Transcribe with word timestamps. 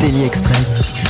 Daily 0.00 0.24
Express. 0.24 1.03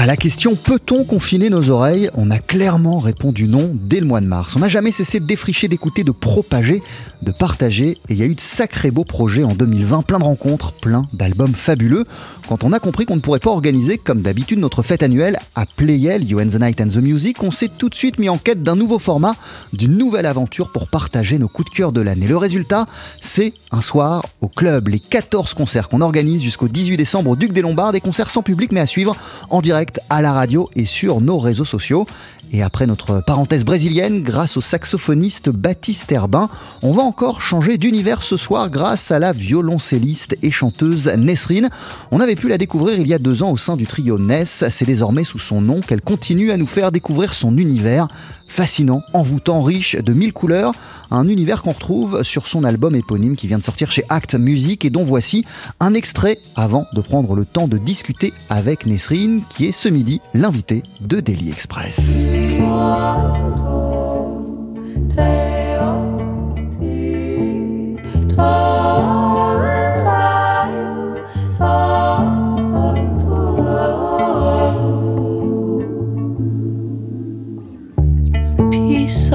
À 0.00 0.06
la 0.06 0.16
question 0.16 0.54
peut-on 0.54 1.02
confiner 1.02 1.50
nos 1.50 1.70
oreilles 1.70 2.08
On 2.14 2.30
a 2.30 2.38
clairement 2.38 3.00
répondu 3.00 3.48
non 3.48 3.72
dès 3.74 3.98
le 3.98 4.06
mois 4.06 4.20
de 4.20 4.26
mars. 4.26 4.54
On 4.54 4.60
n'a 4.60 4.68
jamais 4.68 4.92
cessé 4.92 5.18
de 5.18 5.26
défricher, 5.26 5.66
d'écouter, 5.66 6.04
de 6.04 6.12
propager, 6.12 6.84
de 7.22 7.32
partager. 7.32 7.98
Et 8.08 8.12
il 8.12 8.16
y 8.16 8.22
a 8.22 8.26
eu 8.26 8.36
de 8.36 8.40
sacrés 8.40 8.92
beaux 8.92 9.02
projets 9.02 9.42
en 9.42 9.54
2020, 9.54 10.02
plein 10.02 10.20
de 10.20 10.24
rencontres, 10.24 10.70
plein 10.70 11.08
d'albums 11.12 11.52
fabuleux. 11.52 12.04
Quand 12.48 12.62
on 12.62 12.72
a 12.72 12.78
compris 12.78 13.06
qu'on 13.06 13.16
ne 13.16 13.20
pourrait 13.20 13.40
pas 13.40 13.50
organiser, 13.50 13.98
comme 13.98 14.20
d'habitude, 14.20 14.60
notre 14.60 14.84
fête 14.84 15.02
annuelle 15.02 15.40
à 15.56 15.66
Playel, 15.66 16.22
You 16.22 16.38
and 16.40 16.46
the 16.50 16.60
Night 16.60 16.80
and 16.80 16.90
the 16.90 16.98
Music, 16.98 17.42
on 17.42 17.50
s'est 17.50 17.68
tout 17.76 17.88
de 17.88 17.96
suite 17.96 18.20
mis 18.20 18.28
en 18.28 18.38
quête 18.38 18.62
d'un 18.62 18.76
nouveau 18.76 19.00
format, 19.00 19.34
d'une 19.72 19.96
nouvelle 19.96 20.26
aventure 20.26 20.70
pour 20.72 20.86
partager 20.86 21.38
nos 21.40 21.48
coups 21.48 21.72
de 21.72 21.76
cœur 21.76 21.90
de 21.90 22.00
l'année. 22.00 22.28
Le 22.28 22.36
résultat, 22.36 22.86
c'est 23.20 23.52
un 23.72 23.80
soir 23.80 24.24
au 24.42 24.48
club. 24.48 24.90
Les 24.90 25.00
14 25.00 25.54
concerts 25.54 25.88
qu'on 25.88 26.02
organise 26.02 26.40
jusqu'au 26.40 26.68
18 26.68 26.96
décembre 26.96 27.30
au 27.30 27.36
Duc 27.36 27.52
des 27.52 27.62
Lombards, 27.62 27.90
des 27.90 28.00
concerts 28.00 28.30
sans 28.30 28.44
public 28.44 28.70
mais 28.70 28.80
à 28.80 28.86
suivre 28.86 29.16
en 29.50 29.60
direct 29.60 29.87
à 30.10 30.22
la 30.22 30.32
radio 30.32 30.68
et 30.76 30.84
sur 30.84 31.20
nos 31.20 31.38
réseaux 31.38 31.64
sociaux. 31.64 32.06
Et 32.52 32.62
après 32.62 32.86
notre 32.86 33.20
parenthèse 33.20 33.64
brésilienne, 33.64 34.22
grâce 34.22 34.56
au 34.56 34.62
saxophoniste 34.62 35.50
Baptiste 35.50 36.10
Herbin, 36.10 36.48
on 36.82 36.92
va 36.92 37.02
encore 37.02 37.42
changer 37.42 37.76
d'univers 37.76 38.22
ce 38.22 38.38
soir 38.38 38.70
grâce 38.70 39.10
à 39.10 39.18
la 39.18 39.32
violoncelliste 39.32 40.38
et 40.42 40.50
chanteuse 40.50 41.08
Nesrine. 41.08 41.68
On 42.10 42.20
avait 42.20 42.36
pu 42.36 42.48
la 42.48 42.56
découvrir 42.56 42.98
il 42.98 43.06
y 43.06 43.12
a 43.12 43.18
deux 43.18 43.42
ans 43.42 43.50
au 43.50 43.58
sein 43.58 43.76
du 43.76 43.86
trio 43.86 44.18
Ness. 44.18 44.64
C'est 44.70 44.86
désormais 44.86 45.24
sous 45.24 45.38
son 45.38 45.60
nom 45.60 45.80
qu'elle 45.80 46.00
continue 46.00 46.50
à 46.50 46.56
nous 46.56 46.66
faire 46.66 46.90
découvrir 46.90 47.34
son 47.34 47.58
univers 47.58 48.08
fascinant, 48.48 49.02
envoûtant, 49.12 49.62
riche 49.62 49.94
de 49.94 50.12
mille 50.12 50.32
couleurs, 50.32 50.72
un 51.10 51.28
univers 51.28 51.62
qu'on 51.62 51.72
retrouve 51.72 52.22
sur 52.22 52.46
son 52.46 52.64
album 52.64 52.94
éponyme 52.96 53.36
qui 53.36 53.46
vient 53.46 53.58
de 53.58 53.62
sortir 53.62 53.90
chez 53.90 54.02
Act 54.08 54.34
Music 54.34 54.84
et 54.84 54.90
dont 54.90 55.04
voici 55.04 55.44
un 55.80 55.94
extrait 55.94 56.40
avant 56.56 56.86
de 56.92 57.00
prendre 57.00 57.34
le 57.34 57.44
temps 57.44 57.68
de 57.68 57.78
discuter 57.78 58.32
avec 58.50 58.86
Nesrine 58.86 59.42
qui 59.50 59.66
est 59.66 59.72
ce 59.72 59.88
midi 59.88 60.20
l'invité 60.34 60.82
de 61.00 61.20
Daily 61.20 61.50
Express. 61.50 62.32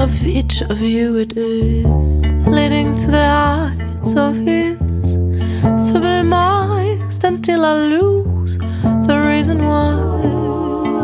Of 0.04 0.26
each 0.26 0.60
of 0.60 0.82
you 0.82 1.16
it 1.16 1.34
is, 1.34 2.30
leading 2.46 2.94
to 2.94 3.10
the 3.10 3.26
heights 3.26 4.14
of 4.14 4.36
his, 4.36 5.16
sublimized 5.86 7.24
until 7.24 7.64
I 7.64 7.74
lose 7.94 8.58
the 9.08 9.16
reason 9.26 9.64
why 9.66 9.92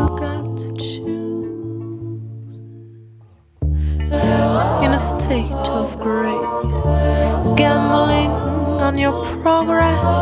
I 0.03 0.07
got 0.23 0.55
to 0.63 0.69
choose. 0.85 2.53
In 4.85 4.91
a 4.93 4.99
state 4.99 5.67
of 5.81 5.87
grace, 5.99 6.83
gambling 7.57 8.33
on 8.87 8.99
your 8.99 9.15
progress, 9.41 10.15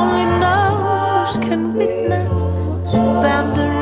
only 0.00 0.26
knows 0.38 1.36
can 1.38 1.62
witness 1.76 2.44
the 2.92 3.00
boundary 3.24 3.73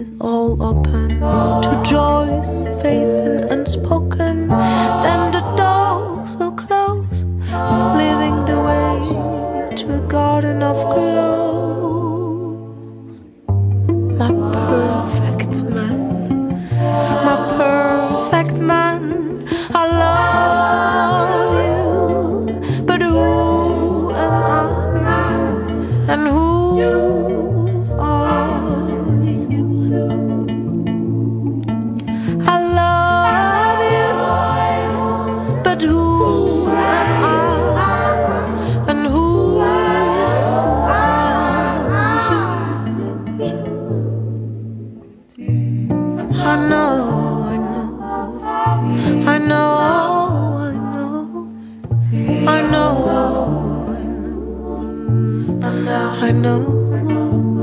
is 0.00 0.10
all 0.18 0.62
open 0.62 1.20
to 1.20 1.82
joys, 1.84 2.80
faith, 2.80 3.29
I 55.62 55.70
know, 55.72 56.94
I 56.94 57.02
know. 57.02 57.59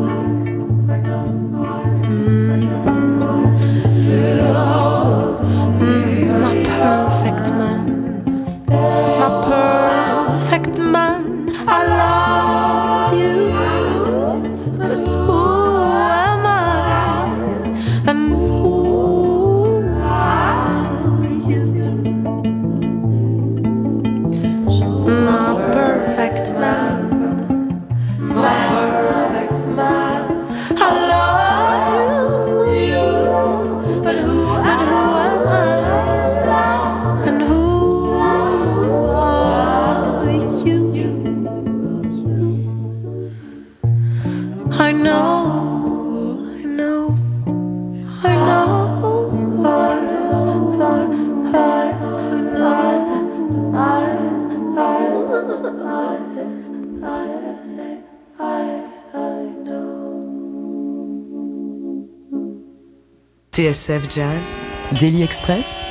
TSF 63.58 64.04
Jazz, 64.14 64.60
Daily 65.00 65.24
Express, 65.24 65.82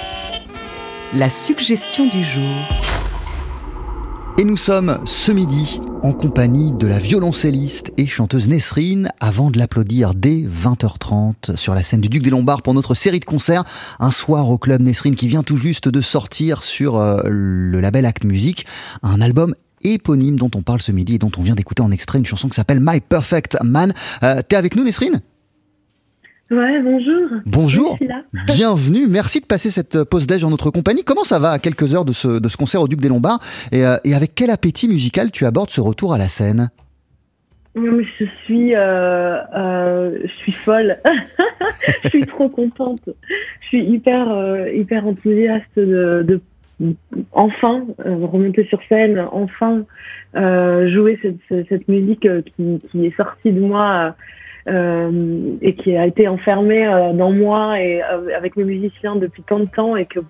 la 1.17 1.29
suggestion 1.29 2.07
du 2.07 2.23
jour. 2.23 2.55
Et 4.39 4.45
nous 4.45 4.57
sommes 4.57 5.01
ce 5.05 5.33
midi 5.33 5.81
en 6.05 6.13
compagnie 6.13 6.73
de 6.73 6.87
la 6.87 7.01
violoncelliste 7.01 7.93
et 7.97 8.07
chanteuse 8.07 8.49
Nesrine 8.49 9.09
avant 9.19 9.51
de 9.51 9.59
l'applaudir 9.59 10.15
dès 10.15 10.45
20h30 10.45 11.57
sur 11.57 11.75
la 11.75 11.83
scène 11.83 12.01
du 12.01 12.09
Duc 12.09 12.23
des 12.23 12.31
Lombards 12.31 12.63
pour 12.63 12.73
notre 12.73 12.95
série 12.95 13.19
de 13.19 13.25
concerts. 13.25 13.65
Un 13.99 14.13
soir 14.13 14.49
au 14.49 14.59
club 14.59 14.81
Nesrine 14.81 15.17
qui 15.17 15.27
vient 15.27 15.43
tout 15.43 15.57
juste 15.57 15.89
de 15.89 16.01
sortir 16.01 16.63
sur 16.63 16.95
euh, 17.01 17.21
le 17.25 17.81
label 17.81 18.07
Act 18.07 18.23
Music 18.23 18.65
un 19.03 19.21
album 19.21 19.57
éponyme 19.83 20.39
dont 20.39 20.53
on 20.55 20.63
parle 20.63 20.81
ce 20.81 20.93
midi 20.93 21.17
et 21.17 21.19
dont 21.19 21.33
on 21.37 21.43
vient 21.43 21.57
d'écouter 21.57 21.83
en 21.83 21.91
extrait 21.91 22.21
une 22.21 22.27
chanson 22.27 22.49
qui 22.49 22.55
s'appelle 22.55 22.79
My 22.81 23.01
Perfect 23.01 23.59
Man. 23.65 23.93
Euh, 24.23 24.41
T'es 24.49 24.55
avec 24.55 24.77
nous 24.77 24.85
Nesrine? 24.85 25.21
Ouais, 26.51 26.81
bonjour. 26.81 27.29
Bonjour, 27.45 27.99
bienvenue, 28.47 29.07
merci 29.09 29.41
de 29.41 29.47
passer 29.47 29.71
cette 29.71 30.05
pause 30.05 30.29
d'âge 30.29 30.45
en 30.45 30.51
notre 30.51 30.71
compagnie. 30.71 31.03
Comment 31.03 31.25
ça 31.25 31.41
va 31.41 31.51
à 31.51 31.59
quelques 31.59 31.95
heures 31.95 32.05
de 32.05 32.13
ce, 32.13 32.39
de 32.39 32.49
ce 32.49 32.57
concert 32.57 32.81
au 32.81 32.89
Duc 32.89 33.01
des 33.01 33.09
Lombards 33.09 33.41
et, 33.73 33.85
euh, 33.85 33.97
et 34.05 34.15
avec 34.15 34.35
quel 34.37 34.51
appétit 34.51 34.87
musical 34.87 35.33
tu 35.33 35.45
abordes 35.45 35.71
ce 35.71 35.81
retour 35.81 36.15
à 36.15 36.19
la 36.19 36.29
scène? 36.29 36.71
Je 37.75 38.25
suis, 38.45 38.75
euh, 38.75 39.37
euh, 39.55 40.19
je 40.23 40.33
suis 40.43 40.53
folle. 40.53 40.99
je 42.05 42.09
suis 42.09 42.21
trop 42.21 42.49
contente. 42.49 43.03
Je 43.61 43.67
suis 43.67 43.85
hyper, 43.85 44.31
euh, 44.31 44.71
hyper 44.71 45.07
enthousiaste 45.07 45.77
de, 45.77 46.25
de 46.27 46.41
enfin 47.33 47.85
euh, 48.05 48.17
remonter 48.17 48.67
sur 48.67 48.81
scène, 48.89 49.27
enfin 49.33 49.85
euh, 50.37 50.93
jouer 50.93 51.19
cette, 51.49 51.89
musique 51.89 52.27
euh, 52.27 52.43
qui, 52.43 52.81
qui 52.91 53.07
est 53.07 53.17
sortie 53.17 53.53
de 53.53 53.61
moi 53.61 53.93
euh, 53.95 54.11
et 54.69 55.75
qui 55.75 55.97
a 55.97 56.07
été 56.07 56.27
enfermée 56.29 56.87
euh, 56.87 57.13
dans 57.13 57.31
moi 57.33 57.81
et 57.81 58.03
euh, 58.03 58.37
avec 58.37 58.57
mes 58.57 58.65
musiciens 58.65 59.15
depuis 59.17 59.43
tant 59.43 59.61
de 59.61 59.67
temps 59.67 59.97
et 59.97 60.07
que 60.07 60.21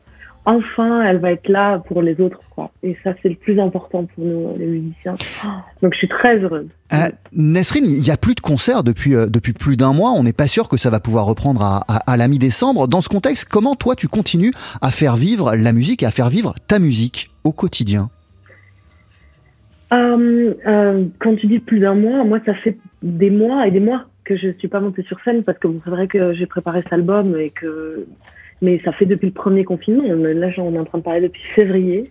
enfin 0.44 1.02
elle 1.02 1.18
va 1.18 1.32
être 1.32 1.48
là 1.48 1.78
pour 1.88 2.02
les 2.02 2.20
autres 2.20 2.40
quoi. 2.50 2.70
Et 2.82 2.96
ça 3.02 3.14
c'est 3.22 3.30
le 3.30 3.34
plus 3.34 3.58
important 3.58 4.04
pour 4.04 4.24
nous 4.24 4.52
les 4.58 4.66
musiciens. 4.66 5.14
Oh, 5.44 5.48
Donc 5.82 5.94
je 5.94 5.98
suis 5.98 6.08
très 6.08 6.36
heureuse. 6.38 6.68
Euh, 6.92 7.08
Nesrine, 7.32 7.84
il 7.86 8.02
n'y 8.02 8.10
a 8.10 8.16
plus 8.16 8.34
de 8.34 8.40
concerts 8.40 8.84
depuis, 8.84 9.14
euh, 9.14 9.26
depuis 9.26 9.52
plus 9.54 9.76
d'un 9.76 9.92
mois. 9.92 10.12
On 10.12 10.22
n'est 10.22 10.32
pas 10.32 10.46
sûr 10.46 10.68
que 10.68 10.76
ça 10.76 10.88
va 10.90 11.00
pouvoir 11.00 11.24
reprendre 11.26 11.62
à, 11.62 11.82
à- 11.88 12.12
à 12.12 12.16
la 12.16 12.28
mi-décembre. 12.28 12.86
Dans 12.88 13.00
ce 13.00 13.08
contexte, 13.08 13.46
comment 13.46 13.74
toi 13.74 13.96
tu 13.96 14.06
continues 14.06 14.52
à 14.82 14.90
faire 14.90 15.16
vivre 15.16 15.56
la 15.56 15.72
musique 15.72 16.02
et 16.02 16.06
à 16.06 16.10
faire 16.12 16.28
vivre 16.28 16.54
ta 16.68 16.78
musique 16.78 17.30
au 17.42 17.52
quotidien? 17.52 18.08
Euh, 19.92 20.52
euh, 20.66 21.04
quand 21.20 21.36
tu 21.36 21.46
dis 21.46 21.58
plus 21.60 21.78
d'un 21.80 21.94
mois, 21.94 22.24
moi 22.24 22.38
ça 22.44 22.54
fait 22.54 22.76
des 23.02 23.30
mois 23.30 23.66
et 23.66 23.70
des 23.70 23.80
mois 23.80 24.04
que 24.26 24.36
je 24.36 24.48
suis 24.58 24.68
pas 24.68 24.80
montée 24.80 25.02
sur 25.02 25.18
scène 25.20 25.44
parce 25.44 25.58
que 25.58 25.68
bon, 25.68 25.80
c'est 25.84 25.90
vrai 25.90 26.08
que 26.08 26.32
j'ai 26.34 26.46
préparé 26.46 26.82
cet 26.82 26.92
album 26.92 27.38
et 27.38 27.50
que 27.50 28.06
mais 28.60 28.80
ça 28.84 28.92
fait 28.92 29.06
depuis 29.06 29.26
le 29.26 29.32
premier 29.32 29.64
confinement. 29.64 30.02
Là, 30.02 30.48
on 30.58 30.74
est 30.74 30.80
en 30.80 30.84
train 30.84 30.98
de 30.98 31.02
parler 31.02 31.20
depuis 31.20 31.42
février 31.54 32.04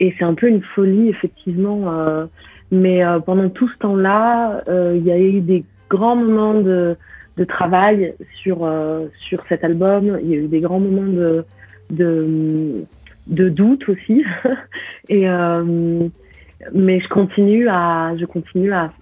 et 0.00 0.14
c'est 0.18 0.24
un 0.24 0.34
peu 0.34 0.48
une 0.48 0.62
folie 0.62 1.08
effectivement. 1.08 1.92
euh, 1.92 2.26
mais 2.70 3.04
euh, 3.04 3.18
pendant 3.18 3.48
tout 3.48 3.68
ce 3.68 3.76
temps-là, 3.78 4.62
euh, 4.68 4.92
il 4.96 5.04
y 5.04 5.10
a 5.10 5.18
eu 5.18 5.40
des 5.40 5.64
grands 5.88 6.14
moments 6.14 6.54
de, 6.54 6.96
de 7.36 7.44
travail 7.44 8.14
sur 8.42 8.58
sur 9.28 9.42
cet 9.48 9.64
album. 9.64 10.18
Il 10.22 10.30
y 10.30 10.34
a 10.34 10.36
eu 10.36 10.46
des 10.46 10.60
grands 10.60 10.80
moments 10.80 11.10
de 11.10 11.44
de, 11.90 13.48
doute 13.48 13.88
aussi 13.88 14.24
et 15.08 15.24
mais 16.74 17.00
je 17.00 17.08
continue 17.08 17.68
à 17.68 18.12
je 18.20 18.26
continue 18.26 18.72
à- 18.72 18.92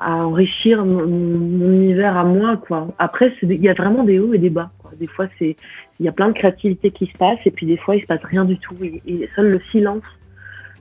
à 0.00 0.24
enrichir 0.24 0.84
mon, 0.84 1.06
mon 1.06 1.72
univers 1.72 2.16
à 2.16 2.24
moi 2.24 2.56
quoi. 2.56 2.88
Après 2.98 3.32
il 3.42 3.52
y 3.60 3.68
a 3.68 3.74
vraiment 3.74 4.04
des 4.04 4.18
hauts 4.18 4.32
et 4.34 4.38
des 4.38 4.50
bas 4.50 4.70
quoi. 4.78 4.90
des 4.98 5.06
fois 5.08 5.26
c'est 5.38 5.56
il 6.00 6.06
y 6.06 6.08
a 6.08 6.12
plein 6.12 6.28
de 6.28 6.32
créativité 6.34 6.90
qui 6.90 7.06
se 7.06 7.18
passe 7.18 7.38
et 7.44 7.50
puis 7.50 7.66
des 7.66 7.76
fois 7.76 7.96
il 7.96 8.00
se 8.02 8.06
passe 8.06 8.20
rien 8.24 8.44
du 8.44 8.56
tout. 8.58 8.74
Et, 8.82 9.02
et 9.06 9.28
seul 9.34 9.50
le 9.50 9.60
silence 9.70 10.02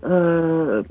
euh, 0.05 0.83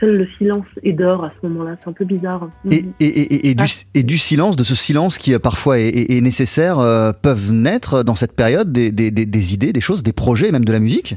seul 0.00 0.18
le 0.18 0.26
silence 0.36 0.66
est 0.82 0.92
d'or 0.92 1.24
à 1.24 1.28
ce 1.30 1.46
moment-là. 1.46 1.76
C'est 1.82 1.88
un 1.88 1.92
peu 1.92 2.04
bizarre. 2.04 2.48
Et, 2.70 2.82
et- 3.00 3.06
et- 3.06 3.50
et 3.50 3.54
du, 3.54 3.64
et 3.94 4.02
du 4.02 4.18
silence, 4.18 4.56
de 4.56 4.64
ce 4.64 4.74
silence 4.74 5.16
qui 5.18 5.32
euh, 5.32 5.38
parfois 5.38 5.78
est, 5.80 5.88
est- 5.88 6.18
est 6.18 6.20
nécessaire, 6.20 6.78
euh, 6.78 7.12
peuvent 7.12 7.52
naître 7.52 8.02
dans 8.04 8.14
cette 8.14 8.32
période 8.36 8.70
des, 8.70 8.92
des- 8.92 9.10
des- 9.10 9.24
des 9.26 9.54
idées, 9.54 9.72
des 9.72 9.80
choses, 9.80 10.02
des 10.02 10.12
projets, 10.12 10.52
même 10.52 10.64
de 10.66 10.72
la 10.72 10.80
musique? 10.80 11.16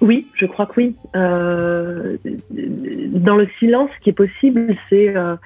Oui, 0.00 0.26
je 0.34 0.46
crois 0.46 0.66
que 0.66 0.74
oui. 0.76 0.96
Euh, 1.16 2.16
dans 2.50 3.36
le 3.36 3.48
silence, 3.58 3.90
ce 3.98 4.04
qui 4.04 4.10
est 4.10 4.14
possible, 4.14 4.76
c'est 4.88 5.16
euh, 5.16 5.36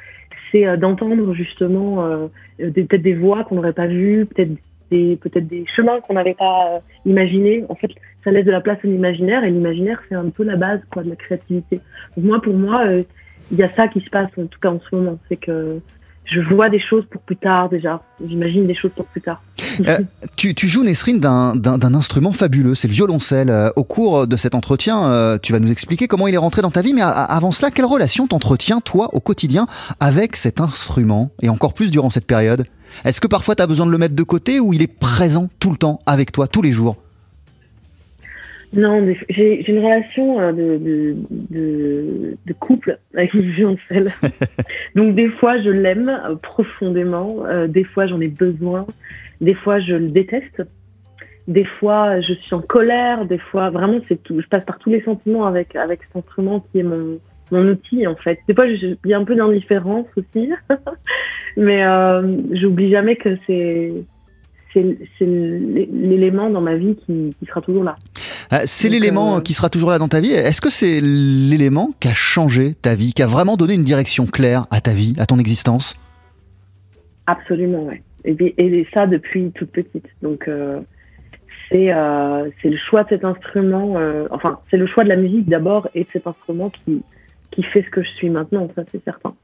c'est 0.50 0.66
euh, 0.66 0.76
d'entendre 0.76 1.32
justement 1.34 2.04
euh, 2.04 2.28
peut-être 2.58 3.02
des 3.02 3.14
voix 3.14 3.44
qu'on 3.44 3.56
n'aurait 3.56 3.72
pas 3.72 3.86
vues, 3.86 4.26
peut-être 4.26 4.50
des 4.90 5.16
peut-être 5.16 5.46
des 5.48 5.64
chemins 5.74 6.00
qu'on 6.00 6.14
n'avait 6.14 6.34
pas 6.34 6.74
euh, 6.74 6.78
imaginés. 7.06 7.64
En 7.70 7.74
fait, 7.74 7.90
ça 8.22 8.30
laisse 8.30 8.44
de 8.44 8.50
la 8.50 8.60
place 8.60 8.78
à 8.84 8.86
l'imaginaire 8.86 9.42
et 9.44 9.50
l'imaginaire, 9.50 10.02
c'est 10.08 10.14
un 10.14 10.28
peu 10.28 10.44
la 10.44 10.56
base 10.56 10.80
quoi 10.90 11.02
de 11.02 11.08
la 11.08 11.16
créativité. 11.16 11.80
Moi, 12.16 12.40
pour 12.42 12.54
moi, 12.54 12.84
euh, 12.86 13.02
il 13.50 13.58
y 13.58 13.62
a 13.62 13.74
ça 13.74 13.88
qui 13.88 14.00
se 14.00 14.10
passe 14.10 14.30
en 14.36 14.46
tout 14.46 14.60
cas 14.60 14.70
en 14.70 14.80
ce 14.80 14.94
moment, 14.94 15.18
c'est 15.28 15.36
que 15.36 15.80
je 16.32 16.40
vois 16.54 16.68
des 16.70 16.80
choses 16.80 17.04
pour 17.10 17.20
plus 17.22 17.36
tard 17.36 17.68
déjà. 17.68 18.00
J'imagine 18.26 18.66
des 18.66 18.74
choses 18.74 18.92
pour 18.94 19.04
plus 19.06 19.20
tard. 19.20 19.42
Euh, 19.86 19.98
tu, 20.36 20.54
tu 20.54 20.68
joues, 20.68 20.82
Nesrine, 20.82 21.18
d'un- 21.20 21.94
instrument 21.94 22.32
fabuleux, 22.32 22.74
c'est 22.74 22.88
le 22.88 22.94
violoncelle. 22.94 23.50
Euh, 23.50 23.70
Au 23.76 23.84
cours 23.84 24.26
de 24.26 24.36
cet 24.36 24.54
entretien, 24.54 25.04
euh, 25.04 25.38
tu 25.40 25.52
vas 25.52 25.58
nous 25.60 25.70
expliquer 25.70 26.08
comment 26.08 26.26
il 26.28 26.34
est 26.34 26.38
rentré 26.38 26.62
dans 26.62 26.70
ta 26.70 26.82
vie, 26.82 26.92
mais 26.94 27.02
avant 27.02 27.52
cela, 27.52 27.70
quelle 27.70 27.84
relation 27.84 28.26
t'entretiens, 28.26 28.80
toi, 28.80 29.10
au 29.12 29.20
quotidien, 29.20 29.66
avec 30.00 30.36
cet 30.36 30.60
instrument, 30.60 31.30
et 31.42 31.48
encore 31.48 31.74
plus 31.74 31.90
durant 31.90 32.10
cette 32.10 32.26
période 32.26 32.64
Est-ce 33.04 33.20
que 33.20 33.26
parfois 33.28 33.54
tu 33.54 33.62
as 33.62 33.66
besoin 33.66 33.86
de 33.86 33.90
le 33.92 33.98
mettre 33.98 34.14
de 34.14 34.22
côté 34.22 34.60
ou 34.60 34.72
il 34.72 34.82
est 34.82 34.86
présent 34.86 35.48
tout 35.58 35.70
le 35.70 35.76
temps 35.76 35.98
avec 36.06 36.32
toi, 36.32 36.46
tous 36.48 36.62
les 36.62 36.72
jours? 36.72 36.96
Non, 38.74 39.06
j'ai 39.28 39.70
une 39.70 39.84
relation 39.84 40.40
euh, 40.40 40.52
de, 40.52 40.78
de, 40.78 41.14
de, 41.50 42.36
de 42.46 42.52
couple 42.54 42.98
avec 43.14 43.34
le 43.34 43.42
violoncelle. 43.42 44.10
Donc 44.94 45.14
des 45.14 45.28
fois 45.28 45.60
je 45.60 45.68
l'aime 45.68 46.08
euh, 46.08 46.36
profondément, 46.36 47.44
euh, 47.44 47.66
des 47.66 47.84
fois 47.84 48.06
j'en 48.06 48.20
ai 48.20 48.28
besoin, 48.28 48.86
des 49.42 49.52
fois 49.52 49.78
je 49.80 49.92
le 49.92 50.08
déteste, 50.08 50.62
des 51.48 51.64
fois 51.64 52.20
je 52.22 52.32
suis 52.32 52.54
en 52.54 52.62
colère, 52.62 53.26
des 53.26 53.38
fois 53.38 53.68
vraiment 53.68 54.00
c'est 54.08 54.22
tout. 54.22 54.40
Je 54.40 54.46
passe 54.46 54.64
par 54.64 54.78
tous 54.78 54.88
les 54.88 55.02
sentiments 55.02 55.44
avec 55.44 55.76
avec 55.76 56.00
cet 56.04 56.16
instrument 56.16 56.60
qui 56.72 56.78
est 56.78 56.84
mon 56.84 57.18
mon 57.50 57.68
outil 57.68 58.06
en 58.06 58.16
fait. 58.16 58.38
Des 58.48 58.54
fois 58.54 58.66
il 58.66 58.96
y 59.04 59.12
a 59.12 59.18
un 59.18 59.24
peu 59.24 59.34
d'indifférence 59.34 60.06
aussi, 60.16 60.50
mais 61.58 61.84
euh, 61.84 62.38
j'oublie 62.52 62.90
jamais 62.90 63.16
que 63.16 63.36
c'est 63.46 63.92
c'est 64.72 64.96
c'est 65.18 65.26
l'élément 65.26 66.48
dans 66.48 66.62
ma 66.62 66.76
vie 66.76 66.96
qui, 66.96 67.34
qui 67.38 67.46
sera 67.46 67.60
toujours 67.60 67.84
là. 67.84 67.96
Euh, 68.52 68.60
C'est 68.64 68.88
l'élément 68.88 69.36
euh, 69.36 69.40
qui 69.40 69.52
sera 69.52 69.68
toujours 69.68 69.90
là 69.90 69.98
dans 69.98 70.08
ta 70.08 70.20
vie. 70.20 70.32
Est-ce 70.32 70.60
que 70.60 70.70
c'est 70.70 71.00
l'élément 71.00 71.90
qui 72.00 72.08
a 72.08 72.14
changé 72.14 72.74
ta 72.74 72.94
vie, 72.94 73.12
qui 73.12 73.22
a 73.22 73.26
vraiment 73.26 73.56
donné 73.56 73.74
une 73.74 73.84
direction 73.84 74.26
claire 74.26 74.66
à 74.70 74.80
ta 74.80 74.92
vie, 74.92 75.14
à 75.18 75.26
ton 75.26 75.38
existence? 75.38 75.96
Absolument, 77.26 77.84
ouais. 77.84 78.02
Et, 78.24 78.86
ça 78.94 79.06
depuis 79.06 79.50
toute 79.52 79.70
petite. 79.70 80.06
Donc 80.22 80.46
euh, 80.46 80.80
c'est 81.70 81.92
euh, 81.92 82.48
c'est 82.60 82.70
le 82.70 82.76
choix 82.76 83.04
de 83.04 83.10
cet 83.10 83.24
instrument. 83.24 83.96
enfin, 84.30 84.60
c'est 84.70 84.76
le 84.76 84.86
choix 84.86 85.02
de 85.04 85.08
la 85.08 85.16
musique 85.16 85.48
d'abord 85.48 85.88
et 85.94 86.04
de 86.04 86.08
cet 86.12 86.26
instrument 86.26 86.70
qui 86.70 87.02
qui 87.50 87.62
fait 87.62 87.82
ce 87.82 87.90
que 87.90 88.02
je 88.02 88.10
suis 88.10 88.30
maintenant. 88.30 88.68
Ça 88.76 88.82
c'est 88.90 89.02
certain. 89.02 89.34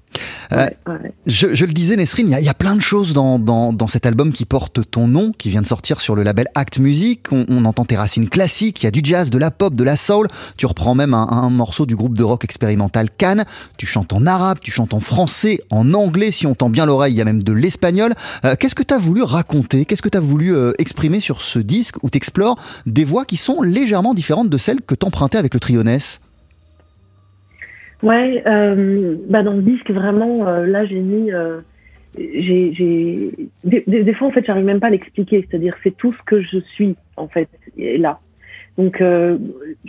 Euh, 0.52 0.66
Ouais, 0.66 0.76
ouais. 0.86 1.12
Je, 1.26 1.54
je 1.54 1.64
le 1.66 1.72
disais, 1.72 1.96
Nesrine, 1.96 2.28
il 2.30 2.38
y, 2.38 2.44
y 2.44 2.48
a 2.48 2.54
plein 2.54 2.74
de 2.74 2.80
choses 2.80 3.12
dans, 3.12 3.38
dans, 3.38 3.72
dans 3.72 3.86
cet 3.86 4.06
album 4.06 4.32
qui 4.32 4.44
porte 4.46 4.80
ton 4.90 5.06
nom, 5.06 5.32
qui 5.32 5.50
vient 5.50 5.60
de 5.62 5.66
sortir 5.66 6.00
sur 6.00 6.14
le 6.16 6.22
label 6.22 6.46
Act 6.54 6.78
Music. 6.78 7.26
On, 7.32 7.44
on 7.48 7.64
entend 7.66 7.84
tes 7.84 7.96
racines 7.96 8.28
classiques, 8.28 8.82
il 8.82 8.86
y 8.86 8.88
a 8.88 8.90
du 8.90 9.00
jazz, 9.04 9.28
de 9.30 9.38
la 9.38 9.50
pop, 9.50 9.74
de 9.74 9.84
la 9.84 9.96
soul. 9.96 10.26
Tu 10.56 10.66
reprends 10.66 10.94
même 10.94 11.12
un, 11.14 11.28
un 11.28 11.50
morceau 11.50 11.84
du 11.86 11.96
groupe 11.96 12.16
de 12.16 12.24
rock 12.24 12.44
expérimental 12.44 13.08
Cannes. 13.10 13.44
Tu 13.76 13.86
chantes 13.86 14.12
en 14.12 14.26
arabe, 14.26 14.58
tu 14.60 14.70
chantes 14.70 14.94
en 14.94 15.00
français, 15.00 15.60
en 15.70 15.92
anglais. 15.92 16.30
Si 16.30 16.46
on 16.46 16.54
tend 16.54 16.70
bien 16.70 16.86
l'oreille, 16.86 17.14
il 17.14 17.18
y 17.18 17.22
a 17.22 17.24
même 17.26 17.42
de 17.42 17.52
l'espagnol. 17.52 18.14
Euh, 18.44 18.56
Qu'est-ce 18.58 18.74
que 18.74 18.82
tu 18.82 18.94
as 18.94 18.98
voulu 18.98 19.22
raconter? 19.22 19.84
Qu'est-ce 19.84 20.02
que 20.02 20.08
tu 20.08 20.16
as 20.18 20.22
voulu 20.22 20.54
euh, 20.54 20.72
exprimer 20.78 21.20
sur 21.20 21.42
ce 21.42 21.58
disque 21.58 21.96
où 22.02 22.10
tu 22.10 22.16
explores 22.16 22.56
des 22.86 23.04
voix 23.04 23.24
qui 23.24 23.36
sont 23.36 23.60
légèrement 23.62 24.14
différentes 24.14 24.48
de 24.48 24.58
celles 24.58 24.80
que 24.80 24.94
t'empruntais 24.94 25.38
avec 25.38 25.52
le 25.54 25.60
trio 25.60 25.82
Ness? 25.82 26.20
Ouais, 28.02 28.42
euh, 28.46 29.16
bah 29.28 29.42
dans 29.42 29.54
le 29.54 29.62
disque 29.62 29.90
vraiment, 29.90 30.46
euh, 30.46 30.66
là 30.66 30.86
j'ai 30.86 31.00
mis, 31.00 31.32
euh, 31.32 31.60
j'ai, 32.16 32.72
j'ai, 32.72 33.32
des, 33.64 33.82
des- 33.88 34.14
fois 34.14 34.28
en 34.28 34.30
fait 34.30 34.44
j'arrive 34.46 34.64
même 34.64 34.78
pas 34.78 34.86
à 34.86 34.90
l'expliquer, 34.90 35.44
c'est-à-dire 35.50 35.74
c'est 35.82 35.96
tout 35.96 36.12
ce 36.12 36.18
que 36.24 36.40
je 36.40 36.58
suis 36.60 36.96
en 37.16 37.26
fait 37.26 37.48
là. 37.76 38.20
Donc 38.78 39.00
euh, 39.00 39.36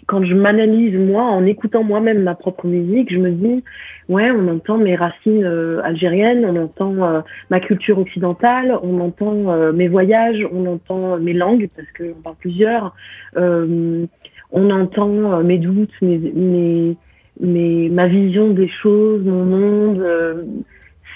quand 0.07 0.23
je 0.23 0.33
m'analyse 0.33 0.95
moi 0.97 1.21
en 1.23 1.45
écoutant 1.45 1.83
moi-même 1.83 2.23
ma 2.23 2.33
propre 2.33 2.65
musique, 2.65 3.13
je 3.13 3.19
me 3.19 3.29
dis 3.29 3.63
ouais 4.07 4.31
on 4.31 4.47
entend 4.47 4.79
mes 4.79 4.95
racines 4.95 5.43
euh, 5.43 5.79
algériennes, 5.83 6.45
on 6.45 6.55
entend 6.63 6.95
euh, 7.03 7.21
ma 7.51 7.59
culture 7.59 7.99
occidentale, 7.99 8.75
on 8.81 8.99
entend 9.01 9.71
mes 9.73 9.87
voyages, 9.87 10.43
on 10.51 10.65
entend 10.65 11.19
mes 11.19 11.33
langues 11.33 11.69
parce 11.75 11.89
que 11.91 12.05
on 12.17 12.21
parle 12.23 12.37
plusieurs, 12.39 12.95
on 13.35 14.69
entend 14.71 15.43
mes 15.43 15.59
doutes, 15.59 15.93
mes, 16.01 16.17
mes 16.17 16.97
mais 17.39 17.89
ma 17.91 18.07
vision 18.07 18.49
des 18.49 18.67
choses, 18.67 19.23
mon 19.23 19.45
monde, 19.45 19.99
euh, 19.99 20.43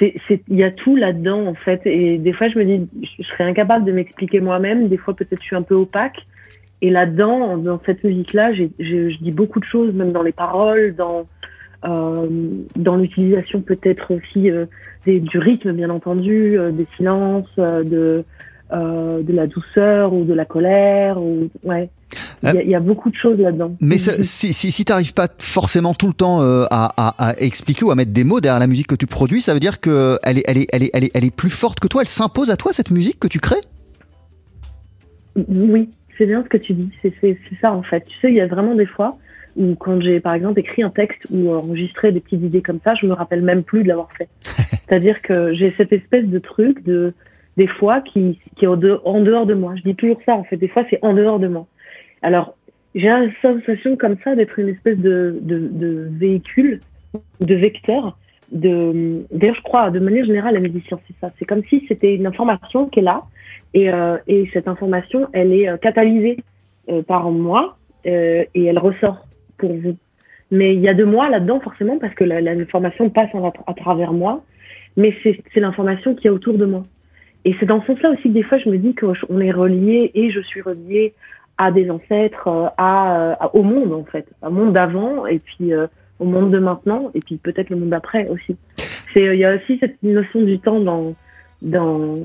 il 0.02 0.58
y 0.58 0.64
a 0.64 0.72
tout 0.72 0.96
là-dedans 0.96 1.46
en 1.48 1.54
fait. 1.54 1.82
Et 1.86 2.18
des 2.18 2.34
fois, 2.34 2.50
je 2.50 2.58
me 2.58 2.66
dis, 2.66 2.88
je 3.20 3.24
serais 3.24 3.44
incapable 3.44 3.86
de 3.86 3.92
m'expliquer 3.92 4.40
moi-même. 4.40 4.88
Des 4.88 4.98
fois, 4.98 5.14
peut-être, 5.16 5.42
je 5.42 5.46
suis 5.48 5.56
un 5.56 5.62
peu 5.62 5.76
opaque. 5.76 6.18
Et 6.82 6.90
là-dedans, 6.90 7.58
dans 7.58 7.80
cette 7.86 8.04
musique-là, 8.04 8.54
je 8.54 9.18
dis 9.22 9.32
beaucoup 9.32 9.60
de 9.60 9.66
choses, 9.66 9.94
même 9.94 10.12
dans 10.12 10.24
les 10.24 10.34
paroles, 10.34 10.96
dans 10.96 11.28
euh, 11.86 12.28
dans 12.78 12.96
l'utilisation 12.96 13.60
peut-être 13.62 14.14
aussi 14.16 14.50
euh, 14.50 14.66
des- 15.06 15.20
du 15.20 15.38
rythme, 15.38 15.74
bien 15.74 15.90
entendu, 15.90 16.58
euh, 16.58 16.72
des 16.72 16.88
silences, 16.98 17.52
euh, 17.60 17.84
de 17.84 18.24
de 18.72 19.34
la 19.34 19.46
douceur 19.46 20.14
ou 20.14 20.24
de 20.24 20.34
la 20.34 20.46
colère. 20.46 21.22
Ou 21.22 21.50
ouais, 21.64 21.90
il 22.44 22.54
y, 22.54 22.58
a- 22.58 22.64
il 22.64 22.70
y 22.70 22.76
a 22.76 22.80
beaucoup 22.80 23.10
de 23.10 23.16
choses 23.16 23.40
là-dedans. 23.40 23.76
Mais 23.82 23.98
ça- 23.98 24.22
si, 24.22 24.54
si, 24.54 24.72
si 24.72 24.86
t'arrives 24.86 25.14
pas 25.14 25.28
forcément 25.40 25.94
tout 25.94 26.08
le 26.08 26.14
temps 26.14 26.42
euh, 26.42 26.66
à, 26.72 26.92
à- 26.98 27.30
à 27.30 27.38
expliquer 27.40 27.86
ou 27.86 27.92
à 27.92 27.96
mettre 27.96 28.12
des 28.12 28.24
mots 28.24 28.40
derrière 28.42 28.60
la 28.60 28.68
musique 28.68 28.88
que 28.88 28.96
tu 28.96 29.08
produis, 29.08 29.42
ça 29.42 29.54
veut 29.54 29.60
dire 29.60 29.80
que 29.80 30.18
elle 30.24 30.38
est, 30.40 30.44
elle 30.48 30.58
est, 30.58 30.68
elle 30.72 30.84
est, 30.84 30.90
elle 30.94 31.04
est, 31.06 31.12
elle 31.14 31.26
est 31.26 31.36
plus 31.36 31.50
forte 31.50 31.80
que 31.80 31.88
toi. 31.88 32.02
Elle 32.02 32.08
s'impose 32.08 32.50
à 32.50 32.58
toi 32.58 32.74
cette 32.74 32.92
musique 32.92 33.20
que 33.20 33.28
tu 33.28 33.40
crées? 33.40 33.62
Oui, 35.36 35.90
c'est 36.18 36.26
bien 36.26 36.44
ce 36.44 36.50
que 36.50 36.58
tu 36.58 36.74
dis. 36.74 36.90
C'est 37.02 37.14
ça 37.62 37.74
en 37.74 37.84
fait. 37.84 38.04
Tu 38.06 38.18
sais, 38.22 38.30
il 38.30 38.36
y 38.36 38.42
a 38.42 38.48
vraiment 38.48 38.76
des 38.76 38.86
fois 38.86 39.18
où 39.56 39.76
quand 39.76 40.02
j'ai 40.02 40.20
par 40.20 40.34
exemple 40.34 40.60
écrit 40.60 40.84
un 40.84 40.90
texte 40.90 41.28
ou 41.32 41.52
enregistré 41.52 42.12
des 42.12 42.20
petites 42.20 42.42
idées 42.44 42.62
comme 42.62 42.80
ça, 42.84 42.94
je 42.96 43.06
me 43.06 43.14
rappelle 43.14 43.42
même 43.42 43.64
plus 43.64 43.84
de 43.84 43.88
l'avoir 43.88 44.10
fait. 44.18 44.30
C'est-à-dire 44.88 45.22
que 45.22 45.54
j'ai 45.54 45.74
cette 45.78 45.94
espèce 45.94 46.26
de 46.26 46.40
truc 46.40 46.84
de 46.84 47.14
des 47.58 47.68
fois 47.68 48.02
qui, 48.02 48.40
qui 48.58 48.66
est 48.66 48.68
en 48.68 48.76
dehors 48.78 49.46
de 49.46 49.54
moi. 49.54 49.76
Je 49.76 49.84
dis 49.84 49.96
toujours 49.96 50.20
ça 50.26 50.34
en 50.34 50.44
fait. 50.44 50.58
Des 50.58 50.68
fois, 50.68 50.84
c'est 50.90 51.00
en 51.04 51.14
dehors 51.14 51.40
de 51.40 51.48
moi. 51.48 51.68
Alors, 52.24 52.56
j'ai 52.96 53.08
la 53.08 53.28
sensation 53.42 53.98
comme 53.98 54.16
ça 54.24 54.34
d'être 54.36 54.58
une 54.58 54.70
espèce 54.70 54.98
de, 54.98 55.40
véhicule, 56.12 56.80
de 57.42 57.56
vecteur. 57.56 58.18
De, 58.52 59.26
d'ailleurs, 59.32 59.56
je 59.56 59.62
crois, 59.62 59.92
de 59.92 60.00
manière 60.00 60.26
générale, 60.26 60.54
la 60.54 60.60
musicien, 60.62 61.00
c'est 61.08 61.16
ça. 61.20 61.34
C'est 61.38 61.46
comme 61.46 61.64
si 61.66 61.86
c'était 61.88 62.16
une 62.16 62.26
information 62.26 62.88
qui 62.88 63.00
est 63.00 63.04
là, 63.04 63.24
et, 63.74 63.90
euh, 63.90 64.16
et 64.28 64.50
cette 64.54 64.68
information, 64.68 65.28
elle 65.34 65.52
est 65.54 65.68
euh, 65.68 65.78
catalysée 65.78 66.38
euh, 66.90 67.02
par 67.02 67.30
moi, 67.30 67.78
et 68.06 68.48
elle 68.56 68.80
ressort 68.80 69.26
pour 69.58 69.74
vous. 69.74 69.96
Mais 70.52 70.76
il 70.76 70.82
y 70.82 70.90
a 70.90 70.94
de 70.94 71.06
moi 71.06 71.30
là-dedans, 71.30 71.62
forcément, 71.62 71.98
parce 72.00 72.14
que 72.16 72.26
l'information 72.26 73.10
passe 73.10 73.30
à, 73.66 73.74
travers 73.74 74.12
moi, 74.12 74.44
mais 74.98 75.16
c'est 75.24 75.42
l'information 75.56 76.14
qui 76.14 76.28
est 76.28 76.30
autour 76.30 76.58
de 76.58 76.66
moi. 76.66 76.84
Et 77.46 77.56
c'est 77.60 77.66
dans 77.66 77.82
ce 77.82 77.88
sens-là 77.88 78.12
aussi 78.12 78.24
que 78.24 78.34
des 78.34 78.44
fois, 78.44 78.58
je 78.58 78.70
me 78.70 78.78
dis 78.78 78.94
qu'on 78.94 79.40
est 79.40 79.52
relié, 79.52 80.12
et 80.14 80.32
je 80.32 80.42
suis 80.42 80.62
reliée 80.62 81.14
à 81.58 81.72
des 81.72 81.90
ancêtres, 81.90 82.48
euh, 82.48 82.68
à, 82.78 83.18
euh, 83.20 83.36
à- 83.40 83.56
au 83.56 83.64
monde 83.64 83.94
en 83.94 84.04
fait, 84.04 84.26
au 84.46 84.50
monde 84.50 84.74
d'avant 84.74 85.26
et 85.28 85.40
puis 85.40 85.74
euh, 85.74 85.88
au 86.20 86.26
monde 86.26 86.52
de 86.52 86.60
maintenant 86.60 87.12
et 87.14 87.20
puis 87.20 87.38
peut-être 87.38 87.70
le 87.70 87.76
monde 87.78 87.90
d'après 87.90 88.28
aussi. 88.30 88.56
C'est 89.14 89.28
euh, 89.28 89.36
il 89.36 89.40
y 89.42 89.46
a 89.46 89.56
aussi 89.56 89.78
cette 89.80 90.02
notion 90.04 90.42
du 90.42 90.58
temps 90.60 90.80
dans 90.80 91.14
dans 91.62 92.18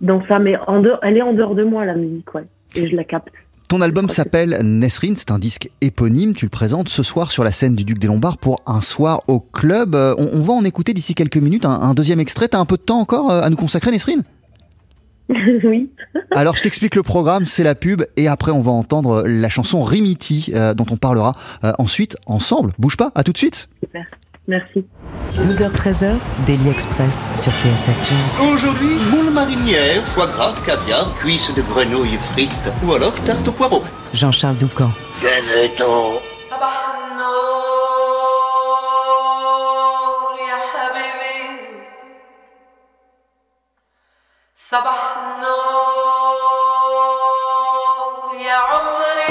dans 0.00 0.22
ça, 0.28 0.38
mais 0.38 0.56
en 0.68 0.80
dehors, 0.80 0.98
elle 1.02 1.16
est 1.16 1.22
en 1.22 1.32
dehors 1.32 1.54
de 1.56 1.64
moi 1.64 1.84
la 1.84 1.94
musique, 1.94 2.32
ouais, 2.34 2.44
et 2.76 2.88
je 2.88 2.94
la 2.94 3.04
capte. 3.04 3.32
Ton 3.68 3.82
album 3.82 4.08
s'appelle 4.08 4.56
Nesrine, 4.62 5.14
c'est 5.16 5.30
un 5.30 5.38
disque 5.38 5.68
éponyme. 5.82 6.32
Tu 6.32 6.46
le 6.46 6.50
présentes 6.50 6.88
ce 6.88 7.02
soir 7.02 7.30
sur 7.30 7.44
la 7.44 7.52
scène 7.52 7.74
du 7.74 7.84
Duc 7.84 7.98
des 7.98 8.06
Lombards 8.06 8.38
pour 8.38 8.62
un 8.66 8.80
soir 8.80 9.20
au 9.28 9.40
club. 9.40 9.94
On, 9.94 10.26
on 10.32 10.42
va 10.42 10.54
en 10.54 10.64
écouter 10.64 10.94
d'ici 10.94 11.14
quelques 11.14 11.36
minutes 11.36 11.66
un, 11.66 11.78
un 11.82 11.92
deuxième 11.92 12.18
extrait. 12.18 12.48
T'as 12.48 12.60
un 12.60 12.64
peu 12.64 12.78
de 12.78 12.82
temps 12.82 13.00
encore 13.00 13.30
à 13.30 13.50
nous 13.50 13.56
consacrer, 13.58 13.90
Nesrine? 13.90 14.22
oui. 15.64 15.90
Alors 16.34 16.56
je 16.56 16.62
t'explique 16.62 16.94
le 16.94 17.02
programme, 17.02 17.46
c'est 17.46 17.64
la 17.64 17.74
pub 17.74 18.02
et 18.16 18.28
après 18.28 18.50
on 18.50 18.62
va 18.62 18.72
entendre 18.72 19.24
la 19.26 19.48
chanson 19.48 19.82
Rimiti 19.82 20.50
euh, 20.54 20.74
dont 20.74 20.86
on 20.90 20.96
parlera 20.96 21.32
euh, 21.64 21.72
ensuite 21.78 22.16
ensemble. 22.26 22.72
Bouge 22.78 22.96
pas, 22.96 23.12
à 23.14 23.24
tout 23.24 23.32
de 23.32 23.38
suite. 23.38 23.68
Super. 23.80 24.06
Merci. 24.46 24.84
12h-13h, 25.34 26.14
Daily 26.46 26.70
Express 26.70 27.32
sur 27.36 27.52
TSF 27.52 27.98
Jazz. 27.98 28.50
Aujourd'hui, 28.54 28.94
moule 29.10 29.30
marinière, 29.34 30.02
foie 30.04 30.26
gras, 30.26 30.54
caviar, 30.64 31.14
cuisses 31.16 31.54
de 31.54 31.60
grenouille 31.60 32.16
frites 32.16 32.72
ou 32.86 32.94
alors 32.94 33.14
tarte 33.26 33.46
au 33.46 33.52
poireau. 33.52 33.82
Jean-Charles 34.14 34.56
Doucan. 34.56 34.90
Venez-t'en. 35.20 36.37
صباح 44.70 45.16
النور 45.16 45.58
يا 48.46 48.54
عمري. 48.54 49.28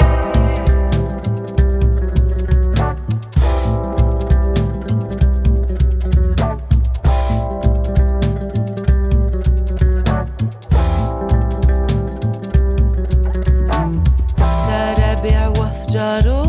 ربيع 14.98 15.48
وافجاره 15.48 16.42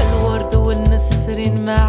الورد 0.00 0.54
والنسرين 0.54 1.64
معاه 1.64 1.87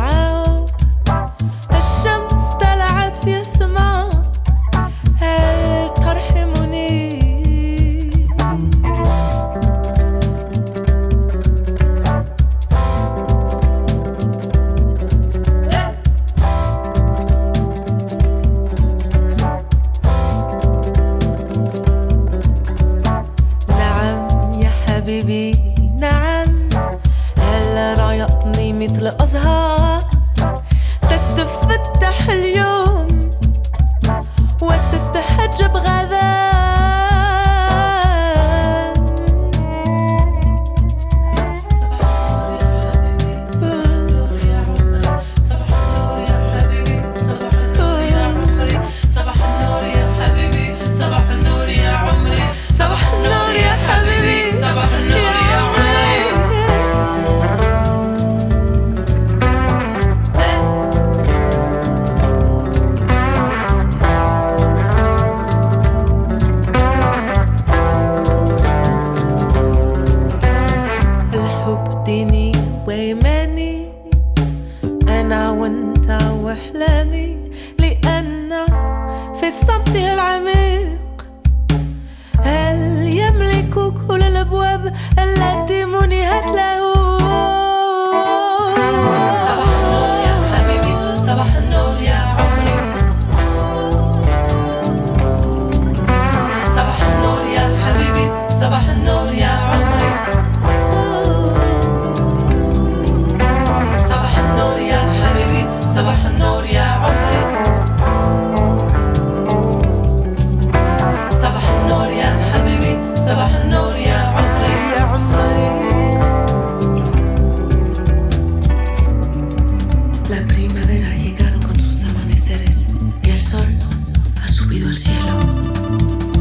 el 124.90 124.96
cielo, 124.96 125.38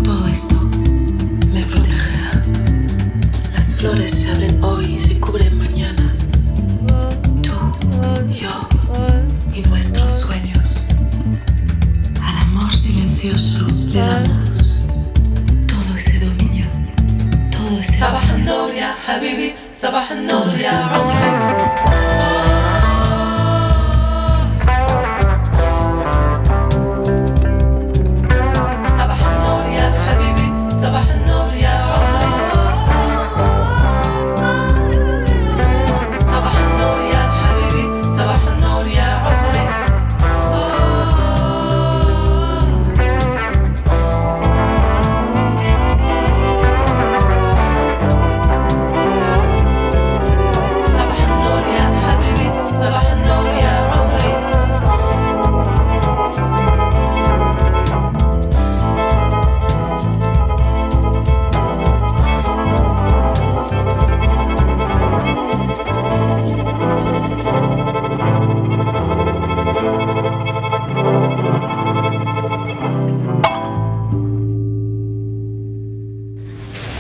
todo 0.02 0.26
esto 0.26 0.57
me 1.52 1.62
protegerá. 1.64 2.31
Las 3.55 3.76
flores 3.76 4.11
se 4.11 4.31
abren 4.31 4.64
hoy 4.64 4.95
y 4.95 4.99
se 4.99 5.21
cubren 5.21 5.59
mañana. 5.59 6.07
Tú, 7.43 7.52
yo 8.33 8.67
y 9.55 9.61
nuestros 9.69 10.11
sueños. 10.21 10.87
Al 12.23 12.38
amor 12.49 12.73
silencioso 12.73 13.67
le 13.88 14.00
damos 14.00 14.78
todo 15.67 15.95
ese 15.95 16.19
dominio, 16.25 16.67
todo 17.52 17.81
ese. 17.81 17.99
Todo 20.26 20.50
ese 20.57 20.67
dominio. 20.75 21.67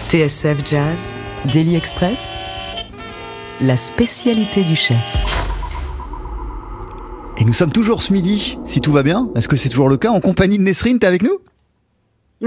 TSF 0.08 0.64
Jazz, 0.64 1.12
Daily 1.52 1.76
Express, 1.76 2.32
la 3.60 3.76
spécialité 3.76 4.64
du 4.64 4.74
chef. 4.74 4.96
Et 7.36 7.44
nous 7.44 7.52
sommes 7.52 7.72
toujours 7.72 8.00
ce 8.00 8.14
midi, 8.14 8.56
si 8.64 8.80
tout 8.80 8.90
va 8.90 9.02
bien. 9.02 9.28
Est-ce 9.36 9.48
que 9.48 9.56
c'est 9.56 9.68
toujours 9.68 9.90
le 9.90 9.98
cas 9.98 10.08
En 10.10 10.20
compagnie 10.20 10.56
de 10.56 10.62
Nesrine, 10.62 10.98
t'es 10.98 11.06
avec 11.06 11.22
nous? 11.22 11.38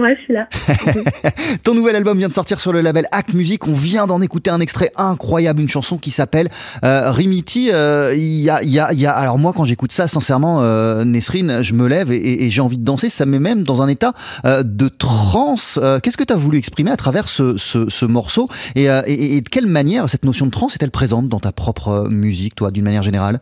Ouais, 0.02 0.16
je 0.18 0.22
suis 0.24 0.34
là. 0.34 0.48
Ton 1.64 1.76
nouvel 1.76 1.96
album 1.96 2.18
vient 2.18 2.28
de 2.30 2.34
sortir 2.34 2.60
sur 2.60 2.74
le 2.74 2.82
label 2.82 3.06
Act 3.12 3.34
Music. 3.36 3.68
On 3.68 3.74
vient 3.74 4.08
d'en 4.08 4.20
écouter 4.22 4.50
un 4.50 4.60
extrait 4.60 4.90
incroyable, 4.98 5.62
une 5.62 5.70
chanson 5.70 5.98
qui 6.00 6.10
s'appelle 6.10 6.50
euh, 6.84 7.12
Rimiti. 7.12 7.70
Euh, 7.72 8.14
Il 8.16 8.24
y, 8.42 8.50
a, 8.50 8.64
y, 8.64 8.80
a, 8.80 8.92
y 8.94 9.06
a- 9.06 9.12
alors 9.12 9.38
moi, 9.38 9.54
quand 9.56 9.64
j'écoute 9.64 9.92
ça, 9.92 10.08
sincèrement, 10.08 10.62
euh, 10.64 11.04
Nesrine, 11.06 11.62
je 11.62 11.74
me 11.76 11.88
lève 11.88 12.12
et, 12.12 12.16
et- 12.18 12.46
et 12.46 12.50
j'ai 12.50 12.62
envie 12.62 12.78
de 12.80 12.84
danser. 12.84 13.10
Ça 13.10 13.26
me 13.28 13.32
met 13.32 13.40
même 13.40 13.64
dans 13.64 13.82
un 13.84 13.88
état 13.88 14.14
euh, 14.46 14.64
de 14.64 14.88
transe. 14.88 15.80
Euh, 15.84 16.00
Qu'est-ce 16.00 16.18
que 16.18 16.24
tu 16.24 16.34
as 16.34 16.38
voulu 16.38 16.58
exprimer 16.58 16.90
à 16.92 16.98
travers 16.98 17.28
ce, 17.28 17.58
ce, 17.58 17.90
ce 17.90 18.06
morceau? 18.06 18.48
Et, 18.76 18.86
de 18.88 19.50
quelle 19.50 19.68
manière 19.68 20.10
cette 20.10 20.26
notion 20.26 20.46
de 20.48 20.52
transe 20.52 20.74
est-elle 20.76 20.90
présente 20.92 21.28
dans 21.30 21.40
ta 21.40 21.52
propre 21.52 22.08
musique, 22.10 22.56
toi, 22.56 22.72
d'une 22.72 22.84
manière 22.86 23.04
générale? 23.04 23.40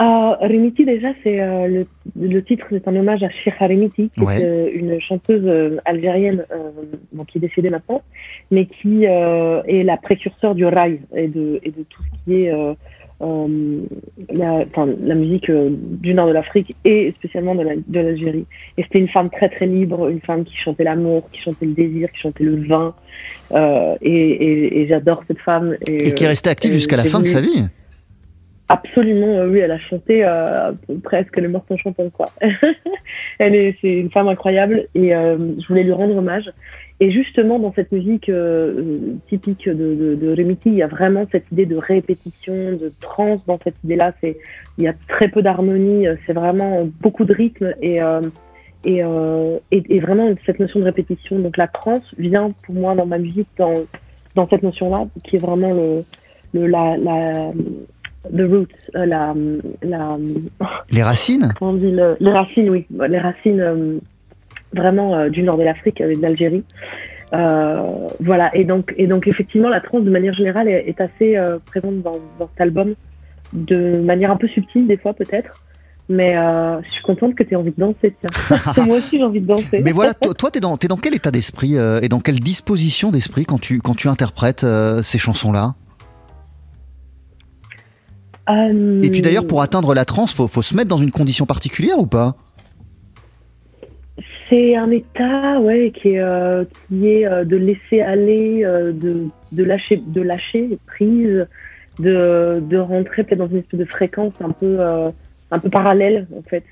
Euh, 0.00 0.32
Remiti, 0.40 0.84
déjà, 0.84 1.08
c'est 1.22 1.36
le, 1.68 1.86
le 2.28 2.42
titre, 2.42 2.66
c'est 2.70 2.86
un 2.88 2.96
hommage 2.96 3.22
à 3.22 3.28
qui 3.28 4.24
Ouais. 4.24 4.40
est 4.40 4.44
euh, 4.44 4.70
une 4.74 5.00
chanteuse 5.00 5.42
euh, 5.46 5.76
algérienne 5.84 6.44
euh, 6.52 6.70
bon, 7.12 7.24
qui 7.24 7.38
est 7.38 7.40
décédée 7.40 7.70
maintenant, 7.70 8.02
mais 8.50 8.66
qui 8.66 9.04
est 9.04 9.82
la 9.84 9.96
précurseur 9.96 10.54
du 10.54 10.64
rail 10.66 11.00
et 11.14 11.28
de, 11.28 11.60
et 11.62 11.70
de 11.70 11.82
tout 11.88 12.02
ce 12.02 12.24
qui 12.24 12.46
est 12.46 12.52
la, 14.34 14.64
la 15.02 15.14
musique 15.14 15.50
du 15.50 16.12
nord 16.14 16.26
de 16.28 16.32
l'Afrique 16.32 16.74
et 16.84 17.12
spécialement 17.18 17.54
de 17.54 17.62
la- 17.62 17.76
de 17.76 18.00
l'Algérie. 18.00 18.44
et 18.76 18.82
c'était 18.82 18.98
une 18.98 19.08
femme 19.08 19.30
très 19.30 19.48
très 19.48 19.66
libre, 19.66 20.08
une 20.08 20.20
femme 20.20 20.44
qui 20.44 20.56
chantait 20.56 20.84
l'amour, 20.84 21.28
qui 21.32 21.40
chantait 21.40 21.66
le 21.66 21.72
désir, 21.72 22.10
qui 22.12 22.20
chantait 22.20 22.44
le 22.44 22.56
vin. 22.66 22.94
Et 24.02 24.10
et, 24.10 24.80
et 24.80 24.86
j'adore 24.88 25.22
cette 25.28 25.38
femme. 25.38 25.76
Et 25.88 26.12
qui 26.12 26.24
est 26.24 26.28
restée 26.28 26.50
active 26.50 26.72
jusqu'à 26.72 26.96
la 26.96 27.04
fin 27.04 27.20
de 27.20 27.24
sa 27.24 27.40
vie 27.40 27.64
Absolument, 28.68 29.26
euh, 29.26 29.48
oui, 29.48 29.58
elle 29.58 29.72
a 29.72 29.78
chanté 29.78 30.24
euh, 30.24 30.72
presque 31.02 31.36
les 31.36 31.48
morceaux 31.48 31.76
chantants, 31.76 32.08
quoi. 32.08 32.26
elle 33.38 33.54
est, 33.54 33.76
c'est 33.82 33.90
une 33.90 34.10
femme 34.10 34.28
incroyable 34.28 34.88
et 34.94 35.14
euh, 35.14 35.36
je 35.60 35.68
voulais 35.68 35.82
lui 35.82 35.92
rendre 35.92 36.16
hommage. 36.16 36.50
Et 36.98 37.10
justement, 37.10 37.58
dans 37.58 37.74
cette 37.74 37.92
musique 37.92 38.30
euh, 38.30 38.74
euh, 38.78 39.14
typique 39.28 39.68
de, 39.68 39.74
de, 39.74 40.14
de 40.14 40.34
Remiti, 40.34 40.70
il 40.70 40.76
y 40.76 40.82
a 40.82 40.86
vraiment 40.86 41.26
cette 41.30 41.44
idée 41.52 41.66
de 41.66 41.76
répétition, 41.76 42.54
de 42.54 42.90
trance 43.00 43.44
dans 43.46 43.58
cette 43.62 43.74
idée-là. 43.84 44.14
C'est, 44.22 44.38
il 44.78 44.84
y 44.84 44.88
a 44.88 44.94
très 45.08 45.28
peu 45.28 45.42
d'harmonie, 45.42 46.06
c'est 46.26 46.32
vraiment 46.32 46.88
beaucoup 47.02 47.24
de 47.26 47.34
rythme 47.34 47.74
et, 47.82 48.00
et, 48.84 49.02
et, 49.70 49.82
et 49.88 50.00
vraiment 50.00 50.32
cette 50.46 50.58
notion 50.58 50.80
de 50.80 50.84
répétition. 50.84 51.38
Donc 51.38 51.58
la 51.58 51.68
trance 51.68 52.14
vient 52.16 52.52
pour 52.62 52.74
moi 52.74 52.94
dans 52.94 53.06
ma 53.06 53.18
musique 53.18 53.48
dans, 53.58 53.74
dans 54.34 54.48
cette 54.48 54.62
notion-là, 54.62 55.06
qui 55.24 55.36
est 55.36 55.44
vraiment 55.44 55.74
le, 55.74 56.04
le 56.54 56.66
la, 56.66 56.96
la 56.96 57.52
the 58.32 58.42
roots, 58.42 58.68
euh, 58.96 59.06
la, 59.06 59.34
la, 59.82 60.16
Les 60.90 61.02
racines? 61.02 61.52
comment 61.58 61.72
on 61.72 61.74
dit, 61.74 61.90
le- 61.90 62.16
les 62.20 62.30
racines, 62.32 62.70
oui, 62.70 62.86
les 63.08 63.18
racines 63.18 63.60
euh, 63.60 63.98
vraiment 64.74 65.14
euh, 65.14 65.28
du 65.28 65.42
nord 65.42 65.58
de 65.58 65.62
l'Afrique. 65.64 66.00
Euh, 67.32 68.08
voilà, 68.20 68.54
et 68.54 68.64
donc, 68.64 68.94
et 68.96 69.06
donc 69.06 69.26
effectivement, 69.26 69.68
la 69.68 69.80
trance 69.80 70.02
de 70.04 70.10
manière 70.10 70.34
générale 70.34 70.68
est, 70.68 70.84
est 70.88 71.00
assez 71.00 71.36
présente 71.66 72.02
dans, 72.02 72.18
dans 72.38 72.48
cet 72.52 72.60
album, 72.60 72.94
de 73.52 74.00
manière 74.04 74.30
un 74.30 74.36
peu 74.36 74.48
subtile 74.48 74.86
des 74.86 74.96
fois 74.96 75.14
peut-être. 75.14 75.62
Mais 76.10 76.34
je 76.34 76.88
suis 76.92 77.02
contente 77.02 77.34
que 77.34 77.42
tu 77.42 77.54
aies 77.54 77.56
envie 77.56 77.70
de 77.70 77.80
danser, 77.80 78.14
tiens. 78.20 78.58
Moi 78.86 78.96
aussi 78.98 79.16
j'ai 79.18 79.24
envie 79.24 79.40
de 79.40 79.46
danser. 79.46 79.80
Mais 79.82 79.92
voilà, 79.92 80.12
toi, 80.12 80.34
toi, 80.34 80.50
t'es 80.50 80.60
dans, 80.60 80.76
dans 80.76 80.96
quel 80.98 81.14
état 81.14 81.30
d'esprit 81.30 81.76
et 82.02 82.08
dans 82.08 82.20
quelle 82.20 82.40
disposition 82.40 83.10
d'esprit 83.10 83.46
quand 83.46 83.58
tu, 83.60 83.80
quand 83.80 83.94
tu 83.96 84.08
interprètes 84.08 84.66
ces 85.02 85.18
chansons-là? 85.18 85.74
Euh, 88.48 89.00
Et 89.02 89.10
puis 89.10 89.22
d'ailleurs, 89.22 89.46
pour 89.46 89.62
atteindre 89.62 89.94
la 89.94 90.04
transe, 90.04 90.34
faut, 90.34 90.46
faut 90.46 90.62
se 90.62 90.76
mettre 90.76 90.88
dans 90.88 90.98
une 90.98 91.10
condition 91.10 91.46
particulière 91.46 91.98
ou 91.98 92.06
pas? 92.06 92.36
C'est 94.50 94.76
un 94.76 94.90
état, 94.90 95.58
ouais, 95.60 95.90
qui 95.94 96.10
est, 96.10 96.20
euh, 96.20 96.64
qui 96.88 97.08
est 97.08 97.26
euh, 97.26 97.44
de 97.44 97.56
laisser 97.56 98.02
aller, 98.02 98.62
euh, 98.64 98.92
de, 98.92 99.26
de 99.52 99.64
lâcher, 99.64 100.02
de 100.06 100.20
lâcher 100.20 100.78
prise, 100.86 101.46
de, 101.98 102.60
de 102.60 102.76
rentrer 102.76 103.24
peut-être 103.24 103.38
dans 103.38 103.48
une 103.48 103.58
espèce 103.58 103.80
de 103.80 103.84
fréquence 103.86 104.34
un 104.40 104.50
peu, 104.50 104.76
euh, 104.78 105.10
un 105.50 105.58
peu 105.58 105.70
parallèle 105.70 106.26
en 106.36 106.42
fait. 106.42 106.64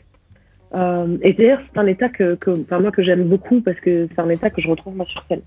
Euh, 0.79 1.17
et 1.23 1.33
d'ailleurs, 1.33 1.61
c'est 1.73 1.81
un 1.81 1.87
état 1.87 2.09
que, 2.11 2.35
que, 2.35 2.51
moi 2.79 2.91
que 2.91 3.03
j'aime 3.03 3.25
beaucoup 3.25 3.61
parce 3.63 3.81
que 3.81 4.09
c'est 4.15 4.21
un 4.21 4.29
état 4.29 4.51
que 4.51 4.61
je 4.61 4.69
retrouve 4.69 4.95
moi 4.95 5.07
sur 5.07 5.25
scène. 5.29 5.43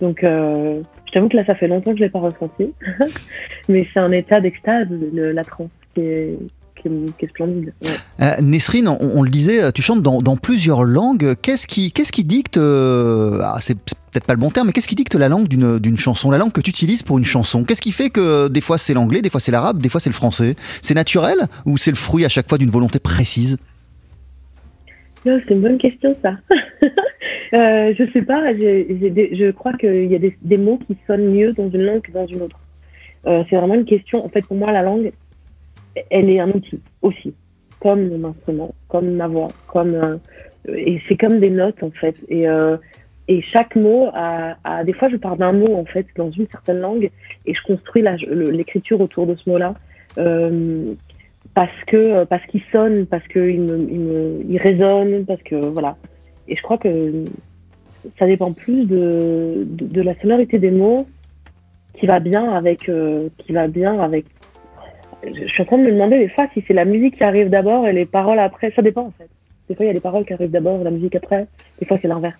Donc, 0.00 0.22
euh, 0.24 0.80
t'avoue 1.14 1.28
que 1.28 1.36
là, 1.36 1.44
ça 1.46 1.54
fait 1.54 1.68
longtemps 1.68 1.92
que 1.92 1.98
je 1.98 2.04
l'ai 2.04 2.10
pas 2.10 2.20
ressenti, 2.20 2.72
mais 3.68 3.86
c'est 3.92 4.00
un 4.00 4.12
état 4.12 4.40
d'extase, 4.40 4.88
la 5.12 5.44
trance, 5.44 5.70
qui 5.94 6.00
est, 6.00 6.38
qui 6.76 6.88
est, 6.88 7.16
qui 7.18 7.24
est 7.24 7.28
splendide. 7.28 7.72
ouais. 7.82 7.90
Euh, 8.20 8.40
Nesrine, 8.42 8.88
on, 8.88 8.98
on 9.00 9.22
le 9.22 9.30
disait, 9.30 9.72
tu 9.72 9.82
chantes 9.82 10.02
dans, 10.02 10.20
dans 10.20 10.36
plusieurs 10.36 10.84
langues. 10.84 11.34
Qu'est-ce 11.40 11.66
qui, 11.66 11.92
qu'est-ce 11.92 12.12
qui 12.12 12.24
dicte, 12.24 12.56
euh, 12.58 13.38
ah, 13.42 13.56
c'est 13.60 13.76
peut-être 13.78 14.26
pas 14.26 14.34
le 14.34 14.38
bon 14.38 14.50
terme, 14.50 14.68
mais 14.68 14.72
qu'est-ce 14.72 14.88
qui 14.88 14.94
dicte 14.94 15.14
la 15.14 15.28
langue 15.28 15.48
d'une 15.48 15.98
chanson, 15.98 16.30
la 16.30 16.38
langue 16.38 16.52
que 16.52 16.60
tu 16.60 16.70
utilises 16.70 17.02
pour 17.02 17.18
une 17.18 17.24
chanson? 17.24 17.64
Qu'est-ce 17.64 17.82
qui 17.82 17.92
fait 17.92 18.10
que 18.10 18.48
des 18.48 18.60
fois 18.60 18.78
c'est 18.78 18.94
l'anglais, 18.94 19.22
des 19.22 19.30
fois 19.30 19.40
c'est 19.40 19.52
l'arabe, 19.52 19.82
des 19.82 19.88
fois 19.88 20.00
c'est 20.00 20.10
le 20.10 20.14
français? 20.14 20.56
C'est 20.82 20.94
naturel 20.94 21.38
ou 21.66 21.78
c'est 21.78 21.90
le 21.90 21.96
fruit 21.96 22.24
à 22.24 22.28
chaque 22.28 22.48
fois 22.48 22.58
d'une 22.58 22.70
volonté 22.70 22.98
précise? 22.98 23.56
C'est 25.24 25.50
une 25.50 25.62
bonne 25.62 25.78
question, 25.78 26.14
ça. 26.22 26.36
euh, 27.54 27.94
je 27.98 28.10
sais 28.12 28.22
pas, 28.22 28.54
j'ai 28.56 28.84
des- 28.84 29.36
je 29.36 29.50
crois 29.52 29.72
qu'il 29.74 30.06
y 30.10 30.14
a 30.14 30.18
des, 30.18 30.36
des 30.42 30.58
mots 30.58 30.78
qui 30.78 30.96
sonnent 31.06 31.30
mieux 31.32 31.52
dans 31.52 31.70
une 31.70 31.82
langue 31.82 32.02
que 32.02 32.12
dans 32.12 32.26
une 32.26 32.42
autre. 32.42 32.58
Euh, 33.26 33.44
c'est 33.48 33.56
vraiment 33.56 33.74
une 33.74 33.84
question. 33.84 34.24
En 34.24 34.28
fait, 34.28 34.42
pour 34.42 34.56
moi, 34.56 34.72
la 34.72 34.82
langue, 34.82 35.12
elle 36.10 36.30
est 36.30 36.40
un 36.40 36.50
outil 36.50 36.80
aussi, 37.02 37.34
comme 37.80 38.08
mon 38.08 38.28
instrument, 38.30 38.74
comme 38.88 39.12
ma 39.14 39.28
voix, 39.28 39.54
comme 39.66 39.94
euh, 39.94 40.16
et 40.68 41.00
c'est 41.08 41.16
comme 41.16 41.40
des 41.40 41.50
notes 41.50 41.82
en 41.82 41.90
fait. 41.90 42.16
Et 42.28 42.46
et 43.26 43.40
chaque 43.40 43.74
mot 43.76 44.10
a, 44.12 44.84
des 44.84 44.92
fois, 44.92 45.08
je 45.08 45.16
pars 45.16 45.36
d'un 45.36 45.52
mot 45.52 45.74
en 45.76 45.84
fait 45.86 46.06
dans 46.16 46.30
une 46.30 46.46
certaine 46.48 46.80
langue 46.80 47.10
et 47.46 47.54
je 47.54 47.60
construis 47.66 48.02
l'écriture 48.02 49.00
autour 49.00 49.26
de 49.26 49.34
ce 49.36 49.48
mot-là. 49.48 49.74
Parce 51.54 51.84
que 51.86 52.24
parce 52.24 52.44
qu'il 52.46 52.62
sonne, 52.72 53.06
parce 53.06 53.26
qu'il 53.28 53.60
me, 53.60 53.78
il 53.90 54.00
me, 54.00 54.42
il 54.48 54.58
résonne, 54.58 55.24
parce 55.26 55.42
que 55.42 55.54
voilà. 55.56 55.96
Et 56.48 56.56
je 56.56 56.62
crois 56.62 56.78
que 56.78 57.24
ça 58.18 58.26
dépend 58.26 58.52
plus 58.52 58.84
de, 58.86 59.64
de, 59.66 59.86
de 59.86 60.02
la 60.02 60.14
sonorité 60.20 60.58
des 60.58 60.70
mots 60.70 61.06
qui 61.98 62.06
va 62.06 62.20
bien 62.20 62.52
avec 62.52 62.88
euh, 62.88 63.28
qui 63.38 63.52
va 63.52 63.66
bien 63.68 63.98
avec. 64.00 64.26
Je 65.26 65.46
suis 65.46 65.62
en 65.62 65.66
train 65.66 65.78
de 65.78 65.84
me 65.84 65.92
demander 65.92 66.18
des 66.18 66.28
fois 66.28 66.46
si 66.52 66.62
c'est 66.66 66.74
la 66.74 66.84
musique 66.84 67.16
qui 67.16 67.24
arrive 67.24 67.48
d'abord 67.48 67.86
et 67.86 67.92
les 67.92 68.04
paroles 68.04 68.38
après. 68.38 68.72
Ça 68.76 68.82
dépend 68.82 69.06
en 69.06 69.12
fait. 69.16 69.28
Des 69.68 69.74
fois 69.74 69.86
il 69.86 69.88
y 69.88 69.90
a 69.90 69.94
les 69.94 70.00
paroles 70.00 70.24
qui 70.26 70.34
arrivent 70.34 70.50
d'abord 70.50 70.80
et 70.80 70.84
la 70.84 70.90
musique 70.90 71.14
après. 71.16 71.46
Des 71.80 71.86
fois 71.86 71.98
c'est 72.02 72.08
l'inverse. 72.08 72.36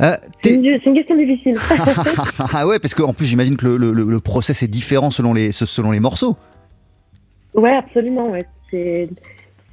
Euh, 0.00 0.16
C'est 0.42 0.54
une, 0.54 0.94
question 0.94 1.16
difficile. 1.16 1.56
ah 2.52 2.66
ouais, 2.66 2.78
parce 2.78 2.94
qu'en 2.94 3.12
plus 3.12 3.26
j'imagine 3.26 3.56
que 3.56 3.66
le, 3.66 3.76
le, 3.76 3.92
le- 3.92 4.04
le 4.04 4.20
process 4.20 4.62
est 4.62 4.68
différent 4.68 5.10
selon 5.10 5.32
les, 5.34 5.50
selon 5.52 5.90
les 5.90 6.00
morceaux. 6.00 6.36
Ouais, 7.54 7.74
absolument. 7.74 8.30
Ouais. 8.30 8.40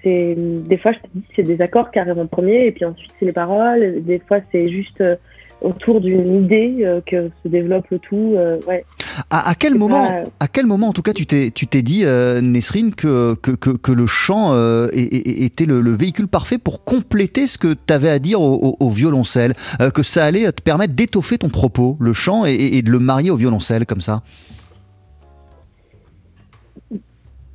C'est, 0.03 0.35
des 0.37 0.77
fois, 0.77 0.91
je 0.93 0.97
te 0.99 1.07
dis, 1.13 1.23
c'est 1.35 1.43
des 1.43 1.61
accords 1.61 1.91
qui 1.91 1.99
arrivent 1.99 2.17
en 2.19 2.27
premier, 2.27 2.65
et 2.65 2.71
puis 2.71 2.85
ensuite, 2.85 3.11
c'est 3.19 3.25
les 3.25 3.33
paroles. 3.33 4.03
Des 4.03 4.19
fois, 4.27 4.39
c'est 4.51 4.67
juste 4.69 4.99
euh, 5.01 5.15
autour 5.61 6.01
d'une 6.01 6.43
idée 6.43 6.79
euh, 6.83 7.01
que 7.05 7.29
se 7.43 7.47
développe 7.47 7.85
le 7.91 7.99
tout. 7.99 8.33
euh, 8.35 8.57
ouais. 8.67 8.83
À, 9.29 9.49
à 9.49 9.53
quel 9.55 9.75
moment, 9.75 10.07
pas- 10.07 10.23
à 10.39 10.47
quel 10.47 10.65
moment, 10.65 10.87
en 10.87 10.93
tout 10.93 11.01
cas, 11.03 11.13
tu 11.13 11.25
t'es, 11.27 11.51
tu 11.53 11.67
t'es 11.67 11.81
dit, 11.83 12.01
euh, 12.05 12.41
Nesrine, 12.41 12.95
que, 12.95 13.35
que, 13.35 13.51
que, 13.51 13.69
que 13.69 13.91
le 13.91 14.07
chant 14.07 14.53
euh, 14.53 14.87
était 14.93 15.65
le, 15.65 15.81
le 15.81 15.91
véhicule 15.91 16.27
parfait 16.27 16.57
pour 16.57 16.83
compléter 16.83 17.45
ce 17.45 17.57
que 17.59 17.73
tu 17.73 17.93
avais 17.93 18.09
à 18.09 18.17
dire 18.19 18.41
au, 18.41 18.53
au- 18.55 18.77
au 18.79 18.89
violoncelle, 18.89 19.53
euh, 19.81 19.91
que 19.91 20.01
ça 20.01 20.25
allait 20.25 20.51
te 20.51 20.61
permettre 20.63 20.93
d'étoffer 20.95 21.37
ton 21.37 21.49
propos, 21.49 21.97
le 21.99 22.13
chant, 22.13 22.45
et, 22.45 22.53
et- 22.53 22.77
et 22.77 22.81
de 22.81 22.89
le 22.89 22.99
marier 22.99 23.29
au 23.29 23.35
violoncelle 23.35 23.85
comme 23.85 24.01
ça? 24.01 24.23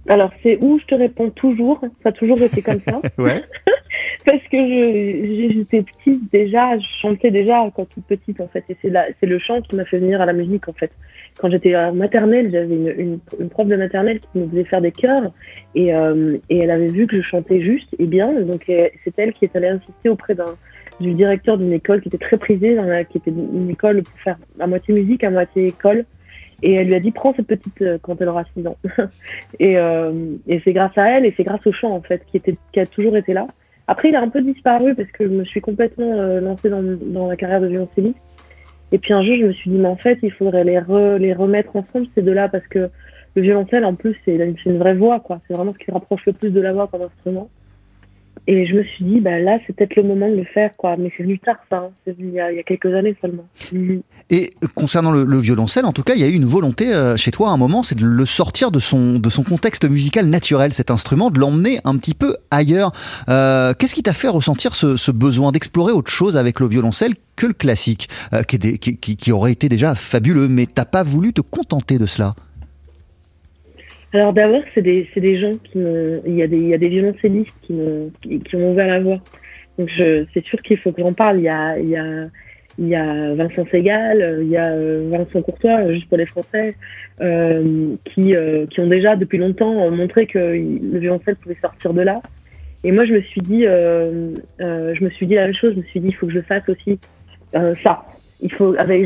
Alors, 0.09 0.31
c'est 0.42 0.62
où 0.64 0.79
je 0.79 0.85
te 0.87 0.95
réponds 0.95 1.31
toujours. 1.31 1.81
Ça 2.03 2.11
a 2.11 2.12
toujours 2.12 2.40
été 2.42 2.62
comme 2.62 2.79
ça. 2.79 3.01
Ouais. 3.19 3.42
Parce 4.25 4.42
que 4.51 4.57
j'étais 4.57 5.83
petite 5.83 6.31
déjà, 6.33 6.77
je 6.79 6.85
chantais 7.01 7.31
déjà 7.31 7.71
quand 7.75 7.85
toute 7.88 8.05
petite 8.07 8.40
en 8.40 8.49
fait. 8.49 8.64
Et 8.69 8.77
c'est 8.83 9.27
le 9.27 9.38
chant 9.38 9.61
qui 9.62 9.77
m'a 9.77 9.85
fait 9.85 9.99
venir 9.99 10.21
à 10.21 10.27
la 10.27 10.33
musique 10.33 10.69
en 10.69 10.73
fait. 10.73 10.90
Quand 11.38 11.49
j'étais 11.51 11.77
en 11.77 11.95
maternelle, 11.95 12.51
j'avais 12.51 12.75
une, 12.75 12.88
une, 12.99 13.19
une 13.38 13.49
prof 13.49 13.69
de 13.69 13.77
maternelle 13.77 14.21
qui 14.21 14.38
me 14.40 14.49
faisait 14.49 14.64
faire 14.64 14.81
des 14.81 14.90
chœurs 14.90 15.31
et, 15.77 15.95
euh, 15.95 16.38
et 16.51 16.59
elle 16.59 16.71
avait 16.73 16.88
vu 16.88 17.07
que 17.07 17.16
je 17.16 17.23
chantais 17.23 17.61
juste 17.61 17.88
et 18.01 18.07
bien. 18.07 18.33
Donc 18.40 18.64
c'est 18.66 19.12
elle 19.16 19.33
qui 19.33 19.45
est 19.45 19.55
allée 19.55 19.69
insister 19.69 20.09
auprès 20.09 20.35
d'un 20.35 20.57
du 21.01 21.12
directeur 21.14 21.57
d'une 21.59 21.73
école 21.75 22.01
qui 22.01 22.09
était 22.09 22.19
très 22.19 22.38
prisée, 22.38 22.75
dans 22.75 22.85
la- 22.85 23.05
qui 23.05 23.19
était 23.19 23.31
une 23.31 23.69
école 23.71 24.03
pour 24.03 24.19
faire 24.21 24.38
à 24.59 24.66
moitié 24.66 24.92
musique, 24.95 25.23
à 25.25 25.31
moitié 25.31 25.66
école. 25.66 26.05
Et 26.62 26.75
elle 26.75 26.87
lui 26.88 26.95
a 26.95 27.01
dit 27.01 27.11
prends 27.11 27.35
cette 27.35 27.47
petite 27.47 27.83
euh, 27.83 27.99
quand 28.01 28.21
elle 28.21 28.29
aura 28.29 28.45
6 28.57 28.66
ans. 28.66 28.77
et 29.61 29.77
euh, 29.79 30.12
et 30.47 30.61
c'est 30.64 30.73
grâce 30.73 30.97
à 30.97 31.11
elle 31.11 31.27
et 31.27 31.35
c'est 31.37 31.45
grâce 31.45 31.66
au 31.66 31.73
chant 31.73 31.90
en 31.90 32.01
fait 32.01 32.23
qui 32.27 32.38
était 32.38 32.57
qui 32.73 32.81
a 32.81 32.87
toujours 32.87 33.16
été 33.16 33.33
là. 33.33 33.47
Après, 33.88 34.09
il 34.09 34.16
a 34.16 34.21
un 34.21 34.29
peu 34.29 34.42
disparu 34.42 34.95
parce 34.95 35.11
que 35.12 35.25
je 35.25 35.31
me 35.31 35.45
suis 35.45 35.61
complètement 35.61 36.12
euh, 36.12 36.40
lancée 36.40 36.69
dans, 36.69 36.83
dans 36.83 37.29
la 37.29 37.37
carrière 37.37 37.61
de 37.61 37.69
violoncelliste. 37.69 38.19
Et 38.92 38.99
puis 38.99 39.12
un 39.12 39.23
jour, 39.23 39.37
je 39.37 39.47
me 39.47 39.53
suis 39.53 39.71
dit, 39.71 39.77
mais 39.77 39.88
en 39.88 39.97
fait, 39.97 40.19
il 40.23 40.33
faudrait 40.33 40.64
les, 40.64 40.79
re- 40.79 41.16
les 41.16 41.33
remettre 41.33 41.75
ensemble, 41.77 42.07
ces 42.14 42.23
deux-là, 42.23 42.49
parce 42.49 42.66
que 42.69 42.88
le 43.35 43.42
violoncelle, 43.42 43.85
en 43.85 43.95
plus, 43.95 44.16
c'est 44.25 44.37
c'est 44.38 44.71
une 44.71 44.79
vraie 44.79 44.95
voix, 44.95 45.21
quoi. 45.21 45.40
C'est 45.47 45.55
vraiment 45.55 45.73
ce 45.73 45.85
qui 45.85 45.90
rapproche 45.90 46.25
le 46.27 46.33
plus 46.33 46.51
de 46.51 46.61
la 46.61 46.73
voix 46.73 46.88
comme 46.88 47.03
instrument. 47.03 47.49
Et 48.49 48.65
je 48.67 48.75
me 48.75 48.85
suis 48.85 49.05
dit, 49.05 49.21
bah 49.21 49.39
là, 49.41 49.59
c'est 49.67 49.75
peut-être 49.75 49.97
le 49.97 50.05
moment 50.05 50.29
de 50.31 50.37
le 50.37 50.45
faire, 50.45 50.71
quoi. 50.77 50.97
Mais 50.97 51.11
c'est 51.17 51.25
venu 51.25 51.39
tard, 51.39 51.57
ça. 51.69 51.79
hein. 51.79 51.91
C'est 52.05 52.17
venu 52.17 52.29
il 52.29 52.35
y, 52.35 52.41
a, 52.41 52.63
quelques 52.63 52.95
années 52.95 53.17
seulement. 53.21 53.45
Mhm. 53.73 54.03
Et 54.31 54.51
concernant 54.77 55.11
le, 55.11 55.25
le 55.25 55.39
violoncelle, 55.39 55.85
en 55.85 55.93
tout 55.93 56.03
cas, 56.05 56.15
il 56.15 56.21
y 56.21 56.25
a 56.25 56.29
eu 56.29 56.33
une 56.35 56.45
volonté 56.45 56.95
euh, 56.95 57.17
chez 57.17 57.31
toi 57.33 57.51
à 57.51 57.53
un 57.53 57.57
moment, 57.57 57.83
c'est 57.83 57.97
de 57.99 58.05
le 58.05 58.25
sortir 58.27 58.71
de 58.71 58.79
son, 58.79 59.19
de 59.19 59.31
son 59.31 59.43
contexte 59.43 59.89
musical 59.89 60.27
naturel, 60.27 60.73
cet 60.73 60.91
instrument, 60.93 61.31
de 61.31 61.41
l'emmener 61.41 61.81
un 61.85 61.97
petit 61.97 62.15
peu 62.15 62.37
ailleurs. 62.53 62.93
Euh, 63.29 63.73
Qu'est-ce 63.77 63.95
qui 63.95 64.03
t'a 64.03 64.13
fait 64.15 64.29
ressentir 64.29 64.75
ce, 64.75 65.11
besoin 65.11 65.51
d'explorer 65.51 65.93
autre 65.93 66.11
chose 66.11 66.37
avec 66.37 66.61
le 66.61 66.69
violoncelle 66.69 67.15
que 67.35 67.47
le 67.47 67.53
classique, 67.53 68.09
euh, 68.33 68.43
qui- 68.43 68.79
qui 68.79 69.33
aurait 69.33 69.53
été 69.53 69.69
déjà 69.69 69.95
fabuleux, 69.95 70.47
mais 70.49 70.67
t'as 70.67 70.85
pas 70.85 71.03
voulu 71.03 71.33
te 71.33 71.41
contenter 71.41 71.99
de 71.99 72.07
cela? 72.07 72.35
Alors 74.16 74.33
d'abord, 74.33 74.62
c'est 74.74 74.81
des, 74.81 75.07
des 75.14 75.38
gens 75.38 75.50
qui 75.50 75.76
m'ont... 75.76 76.22
Il 76.26 76.37
y 76.37 76.42
a 76.42 76.46
des, 76.46 76.88
violoncellistes 76.88 77.55
qui 77.62 77.79
qui, 78.22 78.40
qui 78.40 78.57
ouvert 78.57 78.87
la 78.87 79.00
voie. 79.00 79.20
Donc 79.79 79.90
c'est 79.98 80.44
sûr 80.46 80.62
qu'il 80.62 80.79
faut 80.79 80.90
que 80.90 81.02
j'en 81.02 81.12
parle. 81.12 81.37
Il 81.37 81.42
y 81.42 81.48
a, 81.50 81.79
y 81.79 81.96
a, 81.96 82.29
y 82.79 82.94
a 82.94 83.35
Vincent 83.35 83.66
Segal, 83.70 84.38
il 84.40 84.48
y 84.48 84.57
a 84.57 84.68
euh, 84.68 85.11
Vincent 85.11 85.42
Courtois, 85.42 85.92
juste 85.92 86.09
pour 86.09 86.16
les 86.16 86.24
Français, 86.24 86.74
euh, 87.20 87.94
qui, 88.07 88.35
euh, 88.35 88.64
qui 88.68 88.81
ont 88.81 88.87
déjà 88.87 89.16
depuis 89.16 89.37
longtemps 89.37 89.90
montré 89.90 90.26
que 90.26 90.38
le 90.38 90.98
violoncelle 90.98 91.37
pouvait 91.37 91.59
sortir 91.61 91.92
de 91.92 92.00
là. 92.00 92.22
Et 92.85 92.92
moi, 92.92 93.05
je 93.05 93.12
me 93.12 93.20
suis 93.20 93.42
dit, 93.42 93.64
je 93.64 95.05
me 95.05 95.11
suis 95.11 95.26
dit 95.26 95.35
la 95.35 95.44
même 95.44 95.55
chose. 95.55 95.74
Je 95.74 95.81
me 95.81 95.85
suis 95.85 96.00
dit, 96.00 96.09
il 96.09 96.14
faut 96.14 96.26
que 96.26 96.33
je 96.33 96.40
fasse 96.40 96.66
aussi 96.70 96.98
ça. 97.52 98.07
Il 98.40 98.50
faut, 98.50 98.74
avec, 98.79 99.05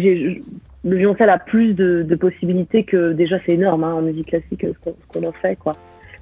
le 0.85 0.97
violoncelle 0.97 1.31
a 1.31 1.39
plus 1.39 1.75
de, 1.75 2.03
de 2.03 2.15
possibilités 2.15 2.85
que 2.85 3.13
déjà 3.13 3.39
c'est 3.45 3.53
énorme 3.53 3.85
hein, 3.85 3.95
en 3.95 4.03
musique 4.03 4.29
classique 4.29 4.63
ce 4.63 4.79
qu'on, 4.79 4.95
ce 5.01 5.07
qu'on 5.19 5.27
en 5.27 5.33
fait 5.33 5.57
quoi. 5.57 5.73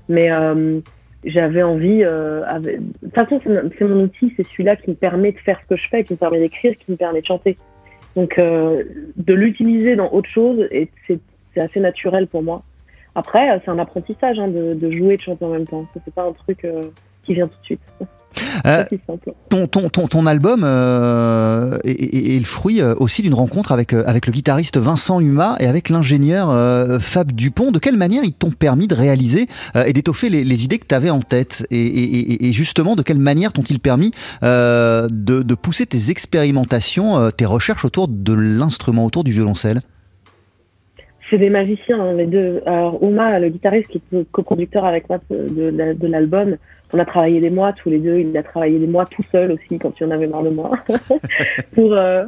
Mais 0.08 0.30
euh, 0.32 0.80
j'avais 1.24 1.62
envie. 1.62 2.02
euh, 2.02 2.42
avec- 2.46 2.78
De 2.80 2.92
toute 3.04 3.14
façon, 3.14 3.40
c'est 3.44 3.84
mon, 3.84 4.02
outil, 4.04 4.32
c'est 4.36 4.46
celui-là 4.46 4.76
qui 4.76 4.90
me 4.90 4.94
permet 4.94 5.32
de 5.32 5.38
faire 5.38 5.60
ce 5.62 5.74
que 5.74 5.80
je 5.80 5.88
fais, 5.88 6.04
qui 6.04 6.14
me 6.14 6.18
permet 6.18 6.38
d'écrire, 6.40 6.76
qui 6.78 6.90
me 6.90 6.96
permet 6.96 7.20
de 7.20 7.26
chanter. 7.26 7.56
Donc 8.16 8.38
euh, 8.38 8.84
de 9.16 9.34
l'utiliser 9.34 9.96
dans 9.96 10.10
autre 10.12 10.28
chose, 10.30 10.66
et 10.70 10.88
c'est, 11.06 11.18
c'est 11.54 11.60
assez 11.60 11.80
naturel 11.80 12.26
pour 12.26 12.42
moi. 12.42 12.62
Après, 13.14 13.50
euh, 13.50 13.58
c'est 13.64 13.70
un 13.70 13.78
apprentissage 13.78 14.38
hein, 14.38 14.48
de, 14.48 14.74
de 14.74 14.90
jouer 14.90 15.14
et 15.14 15.16
de 15.16 15.22
chanter 15.22 15.44
en 15.44 15.50
même 15.50 15.66
temps. 15.66 15.86
C'est 16.04 16.14
pas 16.14 16.24
un 16.24 16.32
truc 16.32 16.64
euh, 16.64 16.82
qui 17.24 17.34
vient 17.34 17.48
tout 17.48 17.58
de 17.60 17.64
suite. 17.64 17.80
Euh, 18.66 18.84
ton, 19.48 19.66
ton, 19.66 19.88
ton, 19.88 20.06
ton 20.08 20.26
album 20.26 20.62
euh, 20.64 21.78
est, 21.84 21.90
est- 21.90 22.36
est 22.36 22.38
le 22.38 22.44
fruit 22.44 22.80
euh, 22.80 22.94
aussi 22.98 23.22
d'une 23.22 23.34
rencontre 23.34 23.72
avec, 23.72 23.92
avec 23.92 24.26
le 24.26 24.32
guitariste 24.32 24.78
Vincent 24.78 25.20
Huma 25.20 25.56
et 25.60 25.66
avec 25.66 25.88
l'ingénieur 25.88 26.50
euh, 26.50 26.98
Fab 26.98 27.32
Dupont. 27.32 27.70
De 27.72 27.78
quelle 27.78 27.96
manière 27.96 28.24
ils 28.24 28.32
t'ont 28.32 28.50
permis 28.50 28.86
de 28.88 28.94
réaliser 28.94 29.46
et 29.86 29.92
d'étoffer 29.92 30.28
les, 30.28 30.44
les 30.44 30.64
idées 30.64 30.78
que 30.78 30.86
tu 30.86 30.94
avais 30.94 31.10
en 31.10 31.20
tête? 31.20 31.66
Et, 31.70 31.78
et- 31.78 32.32
et- 32.32 32.46
et 32.48 32.52
justement, 32.52 32.96
de 32.96 33.02
quelle 33.02 33.18
manière 33.18 33.52
t'ont-ils 33.52 33.80
permis 33.80 34.12
de, 34.42 35.06
de 35.10 35.54
pousser 35.54 35.86
tes 35.86 36.10
expérimentations, 36.10 37.30
tes 37.36 37.44
recherches 37.46 37.84
autour 37.84 38.08
de 38.08 38.32
l'instrument, 38.34 39.04
autour 39.04 39.24
du 39.24 39.32
violoncelle? 39.32 39.82
C'est 41.30 41.38
des 41.38 41.50
magiciens, 41.50 42.00
hein, 42.00 42.14
les 42.14 42.26
deux. 42.26 42.62
Alors, 42.64 43.02
Uma, 43.02 43.38
le 43.38 43.50
guitariste 43.50 43.88
qui 43.90 44.00
est 44.12 44.30
coproducteur 44.32 44.84
avec 44.84 45.08
moi 45.08 45.18
de, 45.28 46.06
l'album, 46.06 46.56
on 46.92 46.98
a 46.98 47.04
travaillé 47.04 47.40
des 47.40 47.50
mois 47.50 47.72
tous 47.74 47.90
les 47.90 47.98
deux. 47.98 48.18
Il 48.18 48.36
a 48.36 48.42
travaillé 48.42 48.78
des 48.78 48.86
mois 48.86 49.04
tout 49.04 49.24
seul 49.30 49.52
aussi 49.52 49.78
quand 49.78 49.92
il 50.00 50.06
en 50.06 50.10
avait 50.10 50.26
marre 50.26 50.44
de 50.44 50.50
moi 50.50 50.70
pour 51.74 51.92
euh, 51.92 52.24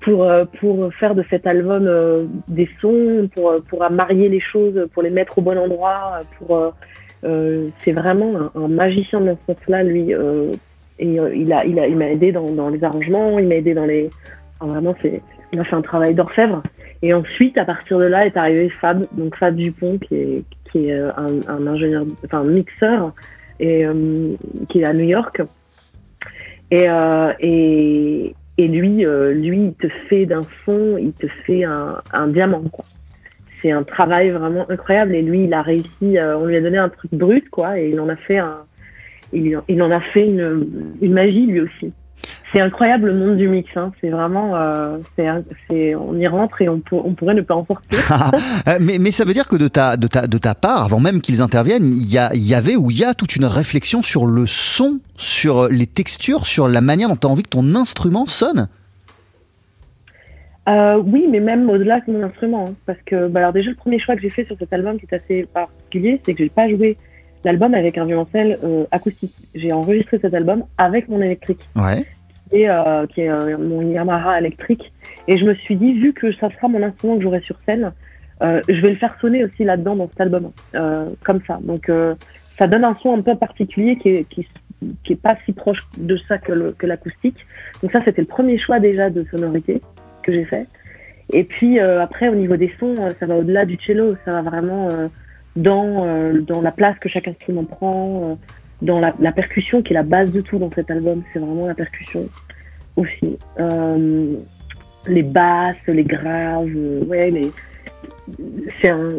pour 0.00 0.24
euh, 0.24 0.44
pour 0.58 0.92
faire 0.94 1.14
de 1.14 1.24
cet 1.30 1.46
album 1.46 1.86
euh, 1.86 2.24
des 2.48 2.68
sons, 2.80 3.28
pour 3.34 3.54
pour 3.68 3.88
marier 3.90 4.28
les 4.28 4.40
choses, 4.40 4.88
pour 4.92 5.02
les 5.02 5.10
mettre 5.10 5.38
au 5.38 5.42
bon 5.42 5.56
endroit. 5.56 6.20
Pour 6.38 6.74
c'est 7.22 7.92
vraiment 7.92 8.50
un, 8.56 8.66
magicien 8.66 9.20
dans 9.20 9.38
ce 9.46 9.54
sens-là, 9.54 9.84
lui. 9.84 10.10
et 10.10 11.06
il 11.06 11.52
a 11.52 11.64
il 11.64 11.78
a 11.78 11.86
il 11.86 11.96
m'a 11.96 12.08
aidé 12.08 12.32
dans, 12.32 12.50
dans 12.50 12.70
les 12.70 12.82
arrangements, 12.82 13.38
il 13.38 13.46
m'a 13.46 13.54
aidé 13.54 13.74
dans 13.74 13.86
les. 13.86 14.10
vraiment, 14.60 14.96
c'est 15.00 15.22
il 15.52 15.60
a 15.60 15.64
fait 15.64 15.76
un 15.76 15.82
travail 15.82 16.14
d'orfèvre. 16.14 16.62
Et 17.02 17.12
ensuite, 17.12 17.58
à 17.58 17.64
partir 17.64 17.98
de 17.98 18.04
là, 18.04 18.26
est 18.26 18.36
arrivé 18.36 18.70
Fab, 18.80 19.06
donc 19.12 19.36
Fab 19.36 19.56
Dupont, 19.56 19.98
qui 19.98 20.14
est, 20.14 20.44
qui 20.70 20.88
est 20.88 20.92
euh, 20.92 21.10
un, 21.16 21.40
un 21.48 21.66
ingénieur, 21.66 22.04
enfin 22.24 22.40
un 22.40 22.44
mixeur, 22.44 23.12
et, 23.60 23.84
euh, 23.84 24.34
qui 24.68 24.80
est 24.80 24.86
à 24.86 24.92
New 24.92 25.04
York. 25.04 25.42
Et, 26.70 26.88
euh, 26.88 27.32
et, 27.40 28.34
et 28.56 28.68
lui, 28.68 29.04
euh, 29.04 29.32
lui, 29.32 29.66
il 29.66 29.74
te 29.74 29.88
fait 30.08 30.26
d'un 30.26 30.42
son, 30.64 30.96
il 30.96 31.12
te 31.12 31.26
fait 31.44 31.64
un, 31.64 31.98
un 32.12 32.28
diamant, 32.28 32.62
quoi. 32.62 32.84
C'est 33.60 33.72
un 33.72 33.84
travail 33.84 34.30
vraiment 34.30 34.68
incroyable. 34.70 35.14
Et 35.14 35.22
lui, 35.22 35.44
il 35.44 35.54
a 35.54 35.62
réussi, 35.62 36.18
euh, 36.18 36.38
on 36.38 36.46
lui 36.46 36.56
a 36.56 36.60
donné 36.60 36.78
un 36.78 36.88
truc 36.88 37.12
brut, 37.12 37.48
quoi, 37.50 37.78
et 37.78 37.90
il 37.90 38.00
en 38.00 38.08
a 38.08 38.16
fait 38.16 38.38
un, 38.38 38.58
il, 39.32 39.58
il 39.68 39.82
en 39.82 39.90
a 39.90 40.00
fait 40.00 40.26
une, 40.26 40.94
une 41.00 41.12
magie 41.12 41.46
lui 41.46 41.60
aussi. 41.60 41.92
C'est 42.52 42.60
incroyable 42.60 43.06
le 43.06 43.14
monde 43.14 43.36
du 43.38 43.48
mix. 43.48 43.70
Hein. 43.76 43.92
C'est 44.00 44.10
vraiment, 44.10 44.54
euh, 44.56 44.98
on 45.70 46.16
y 46.18 46.26
rentre 46.26 46.60
et 46.60 46.68
on, 46.68 46.80
pour- 46.80 47.06
on 47.06 47.14
pourrait 47.14 47.34
ne 47.34 47.40
pas 47.40 47.54
en 47.54 47.64
sortir. 47.64 47.98
Euh, 48.68 48.78
mais, 48.80 48.98
mais 48.98 49.10
ça 49.10 49.24
veut 49.24 49.32
dire 49.32 49.48
que 49.48 49.56
de 49.56 49.68
ta, 49.68 49.96
de 49.96 50.06
ta, 50.06 50.26
de 50.26 50.36
ta 50.38 50.54
part, 50.54 50.84
avant 50.84 51.00
même 51.00 51.20
qu'ils 51.22 51.40
interviennent, 51.40 51.86
il 51.86 52.10
y, 52.12 52.18
a, 52.18 52.30
il 52.34 52.46
y 52.46 52.54
avait 52.54 52.76
ou 52.76 52.90
il 52.90 52.98
y 52.98 53.04
a 53.04 53.14
toute 53.14 53.36
une 53.36 53.46
réflexion 53.46 54.02
sur 54.02 54.26
le 54.26 54.46
son, 54.46 55.00
sur 55.16 55.68
les 55.68 55.86
textures, 55.86 56.44
sur 56.44 56.68
la 56.68 56.80
manière 56.82 57.08
dont 57.08 57.16
tu 57.16 57.26
as 57.26 57.30
envie 57.30 57.42
que 57.42 57.48
ton 57.48 57.74
instrument 57.74 58.26
sonne? 58.26 58.68
Euh, 60.68 61.02
oui, 61.04 61.26
mais 61.30 61.40
même 61.40 61.68
au-delà 61.68 62.00
de 62.06 62.12
mon 62.12 62.22
instrument, 62.22 62.66
hein, 62.68 62.74
parce 62.86 62.98
que 63.04 63.26
bah, 63.28 63.40
alors 63.40 63.52
déjà 63.52 63.70
le 63.70 63.76
premier 63.76 63.98
choix 63.98 64.14
que 64.14 64.22
j'ai 64.22 64.30
fait 64.30 64.44
sur 64.44 64.56
cet 64.58 64.72
album 64.72 64.96
qui 64.98 65.06
est 65.10 65.16
assez 65.16 65.48
particulier, 65.52 66.20
c'est 66.24 66.34
que 66.34 66.44
j'ai 66.44 66.50
pas 66.50 66.68
joué 66.68 66.96
l'album 67.44 67.74
avec 67.74 67.98
un 67.98 68.04
violoncelle 68.04 68.58
euh, 68.62 68.84
acoustique. 68.92 69.32
J'ai 69.56 69.72
enregistré 69.72 70.20
cet 70.20 70.32
album 70.34 70.62
avec 70.78 71.08
mon 71.08 71.20
électrique, 71.20 71.68
Ouais. 71.74 72.04
Euh, 72.54 73.06
qui 73.06 73.22
est 73.22 73.30
euh, 73.30 73.56
mon 73.56 73.82
Yamaha 73.82 74.38
électrique, 74.38 74.92
et 75.26 75.38
je 75.38 75.44
me 75.44 75.54
suis 75.54 75.76
dit 75.76 75.94
vu 75.94 76.12
que 76.12 76.32
ça 76.34 76.50
sera 76.50 76.68
mon 76.68 76.82
instrument 76.82 77.16
que 77.16 77.22
j'aurai 77.22 77.40
sur 77.40 77.56
scène, 77.64 77.92
euh, 78.42 78.60
je 78.68 78.80
vais 78.82 78.90
le 78.90 78.96
faire 78.96 79.16
sonner 79.20 79.44
aussi 79.44 79.64
là-dedans 79.64 79.96
dans 79.96 80.08
cet 80.08 80.20
album, 80.20 80.50
comme 81.24 81.40
ça. 81.46 81.58
Donc 81.62 81.90
ça 82.58 82.66
donne 82.66 82.84
un 82.84 82.96
son 83.02 83.14
un 83.14 83.22
peu 83.22 83.36
particulier 83.36 83.96
qui 83.96 84.08
est, 84.10 84.24
qui, 84.28 84.46
qui 85.04 85.12
est 85.12 85.20
pas 85.20 85.36
si 85.44 85.52
proche 85.52 85.86
de 85.96 86.16
ça 86.28 86.38
que 86.38 86.86
l'acoustique. 86.86 87.38
Donc 87.82 87.92
ça 87.92 88.02
c'était 88.04 88.22
le 88.22 88.26
premier 88.26 88.58
choix 88.58 88.80
déjà 88.80 89.10
de 89.10 89.24
sonorité 89.30 89.80
que 90.22 90.32
j'ai 90.32 90.44
fait. 90.44 90.66
Et 91.32 91.44
puis 91.44 91.78
après, 91.78 92.28
au 92.28 92.34
niveau 92.34 92.56
des 92.56 92.72
sons, 92.78 92.96
ça 93.18 93.26
va 93.26 93.36
au-delà 93.36 93.64
du 93.64 93.78
cello, 93.86 94.16
ça 94.24 94.32
va 94.32 94.42
vraiment 94.42 94.88
dans, 95.54 96.32
dans 96.42 96.60
la 96.60 96.72
place 96.72 96.98
que 96.98 97.08
chaque 97.08 97.28
instrument 97.28 97.64
prend, 97.64 98.36
dans 98.82 99.00
la, 99.00 99.32
percussion 99.32 99.80
qui 99.80 99.92
est 99.92 99.94
la 99.94 100.02
base 100.02 100.32
de 100.32 100.40
tout 100.40 100.58
dans 100.58 100.70
cet 100.74 100.90
album. 100.90 101.22
C'est 101.32 101.38
vraiment 101.38 101.66
la 101.66 101.74
percussion 101.74 102.24
aussi. 102.96 103.38
Euh, 103.58 104.34
les 105.06 105.22
basses, 105.22 105.76
les 105.86 106.04
graves, 106.04 106.68
euh, 106.76 107.04
ouais, 107.04 107.30
les... 107.30 107.50
c'est 108.80 108.90
un... 108.90 109.14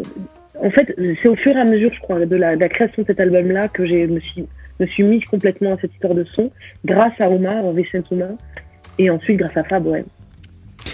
En 0.62 0.70
fait, 0.70 0.96
c'est 1.22 1.28
au 1.28 1.36
fur 1.36 1.56
et 1.56 1.60
à 1.60 1.66
mesure, 1.66 1.92
je 1.94 2.00
crois, 2.00 2.24
de 2.26 2.36
la, 2.36 2.56
création 2.70 3.02
de 3.02 3.08
cet 3.08 3.20
album-là 3.20 3.68
que 3.70 3.86
j'ai 3.86 4.06
me 4.06 4.20
suis, 4.20 4.46
me 4.80 5.04
mise 5.04 5.26
complètement 5.26 5.74
à 5.74 5.78
cette 5.82 5.92
histoire 5.94 6.14
de 6.14 6.24
son, 6.26 6.52
grâce 6.86 7.14
à 7.20 7.30
Omar, 7.30 7.72
Vicente 7.74 8.06
Omar, 8.12 8.30
et 9.00 9.10
ensuite 9.10 9.38
grâce 9.38 9.58
à 9.58 9.64
Fab, 9.64 9.88
ouais. 9.88 10.06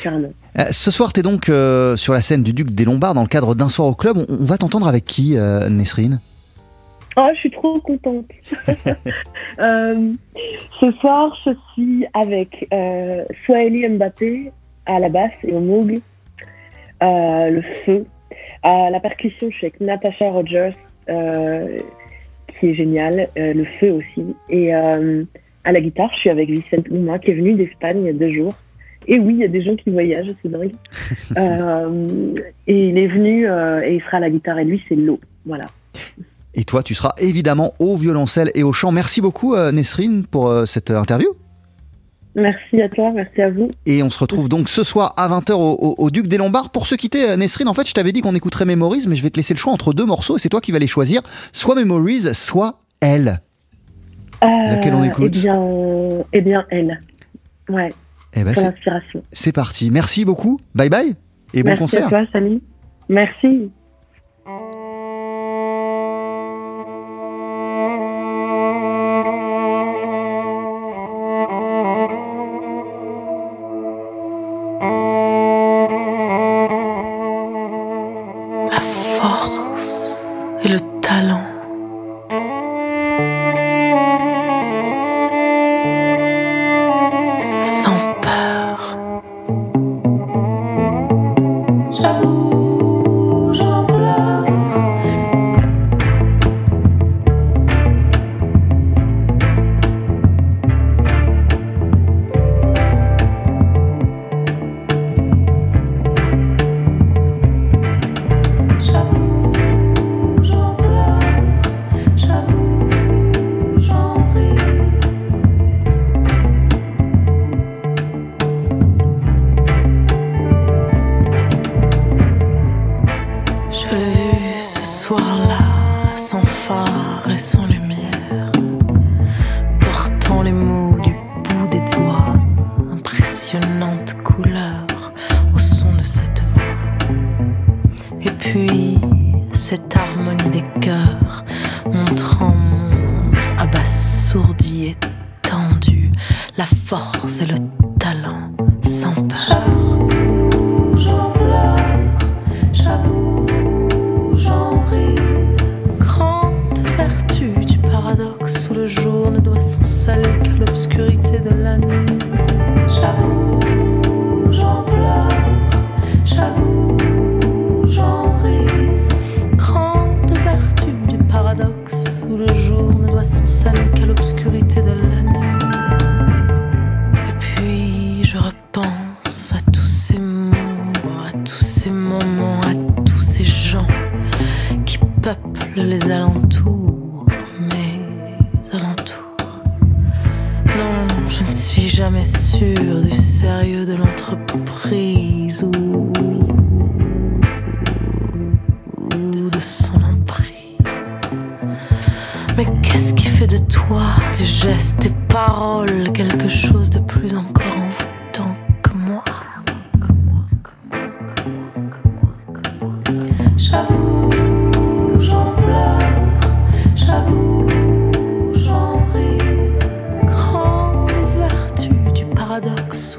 Carrément. 0.02 0.32
Euh, 0.58 0.66
Ce 0.72 0.92
soir, 0.92 1.12
tu 1.12 1.20
es 1.20 1.24
donc 1.24 1.52
sur 1.98 2.14
la 2.14 2.22
scène 2.22 2.42
du 2.42 2.54
Duc 2.54 2.70
des 2.72 2.86
Lombards 2.86 3.14
dans 3.14 3.22
le 3.22 3.28
cadre 3.28 3.54
d'un 3.54 3.70
soir 3.70 3.90
au 3.90 3.96
club. 3.96 4.18
On, 4.18 4.34
on 4.34 4.46
va 4.46 4.58
t'entendre 4.58 4.88
avec 4.88 5.04
qui, 5.04 5.38
euh, 5.38 5.68
Nesrine? 5.68 6.20
Oh, 7.17 7.28
je 7.34 7.39
suis 7.39 7.52
trop 7.52 7.80
contente. 7.80 8.26
Euh, 9.60 10.13
ce 10.80 10.89
soir, 11.02 11.38
je 11.45 11.52
suis 11.74 12.06
avec 12.13 12.65
euh, 12.72 13.26
Swahili 13.43 13.89
Mbappé 13.89 14.54
à 14.86 15.00
la 15.00 15.10
basse 15.10 15.34
et 15.43 15.52
au 15.52 15.60
moog, 15.60 16.00
euh, 17.04 17.50
le 17.50 17.62
feu. 17.84 18.06
À 18.63 18.89
la 18.89 19.02
percussion, 19.02 19.50
je 19.52 19.58
suis 19.58 19.65
avec 19.65 19.82
Natasha 19.82 20.30
Rogers, 20.30 20.76
euh, 21.10 21.78
qui 22.58 22.67
est 22.67 22.74
géniale, 22.74 23.28
le 23.36 23.65
feu 23.65 23.91
aussi. 23.91 24.34
Et 24.48 24.72
à 24.74 25.72
la 25.74 25.82
guitare, 25.82 26.10
je 26.13 26.19
suis 26.19 26.30
avec 26.30 26.50
Vicente 26.50 26.88
Luma, 26.88 27.19
qui 27.19 27.32
est 27.32 27.36
venu 27.36 27.56
d'Espagne 27.56 27.98
il 28.00 28.06
y 28.06 28.10
a 28.10 28.13
deux 28.13 28.32
jours. 28.32 28.54
Et 29.08 29.19
oui, 29.19 29.34
il 29.34 29.39
y 29.39 29.43
a 29.43 29.50
des 29.50 29.62
gens 29.62 29.76
qui 29.76 29.89
voyagent, 29.89 30.32
c'est 30.41 30.50
dingue. 30.50 30.72
Et 32.67 32.89
il 32.89 32.98
est 32.98 33.08
venu 33.08 33.45
et 33.45 33.95
il 33.95 34.02
sera 34.04 34.17
à 34.17 34.22
la 34.22 34.30
guitare. 34.30 34.60
Et 34.60 34.63
lui, 34.63 34.82
c'est 34.88 34.95
l'eau. 34.95 35.19
Voilà. 35.45 35.65
Et 36.60 36.65
toi, 36.65 36.84
tu 36.84 36.93
seras 36.93 37.13
évidemment 37.19 37.74
au 37.80 37.95
violoncelle 37.95 38.52
et 38.54 38.63
au 38.63 38.74
chant. 38.74 38.91
Merci 38.91 39.22
beaucoup, 39.22 39.56
euh, 39.56 39.72
Nesrine, 39.72 40.26
pour 40.26 40.50
euh, 40.50 40.65
cette 40.65 40.91
interview. 40.91 41.30
Merci 42.36 42.82
à 42.82 42.89
toi, 42.89 43.12
merci 43.15 43.41
à 43.41 43.50
vous. 43.50 43.72
Et 43.86 44.04
on 44.04 44.10
se 44.10 44.19
retrouve 44.19 44.50
donc 44.50 44.67
ce 44.67 44.84
soir 44.84 45.13
à 45.15 45.30
20h 45.30 45.54
au, 45.54 45.72
au- 45.72 45.95
au 45.98 46.10
Duc 46.12 46.28
des 46.28 46.36
Lombards. 46.38 46.69
Pour 46.72 46.86
se 46.86 46.95
quitter, 46.95 47.30
euh, 47.30 47.38
Nesrine, 47.38 47.69
en 47.69 47.74
fait, 47.74 47.88
je 47.88 47.93
t'avais 47.93 48.12
dit 48.12 48.19
qu'on 48.19 48.36
écouterait 48.36 48.65
Memories, 48.65 49.06
mais 49.08 49.15
je 49.15 49.24
vais 49.24 49.30
te 49.30 49.38
laisser 49.38 49.54
le 49.54 49.58
choix 49.60 49.72
entre 49.72 49.93
deux 49.93 50.06
morceaux 50.06 50.36
et 50.36 50.39
c'est 50.39 50.50
toi 50.50 50.60
qui 50.60 50.74
vas 50.74 50.80
les 50.80 50.88
choisir. 50.88 51.22
Soit 51.54 51.76
Memories, 51.76 52.34
soit 52.36 52.80
Elle. 53.00 53.39
Laquelle 54.41 54.95
on 54.95 55.04
écoute 55.04 55.34
Eh 55.38 55.39
bien, 55.41 55.63
eh 56.34 56.41
bien, 56.41 56.65
elle. 56.72 57.00
Ouais, 57.69 57.89
Eh 58.36 58.43
ben, 58.43 58.54
c'est- 58.54 58.63
l'inspiration. 58.63 59.24
c'est 59.32 59.52
parti. 59.54 59.91
Merci 59.91 60.26
beaucoup. 60.26 60.60
Bye 60.76 60.89
bye. 60.89 61.15
Et 61.54 61.63
bon 61.63 61.69
merci 61.69 61.80
concert. 61.84 62.08
à 62.08 62.10
toi, 62.10 62.22
Samy. 62.34 62.62
Merci. 63.08 63.69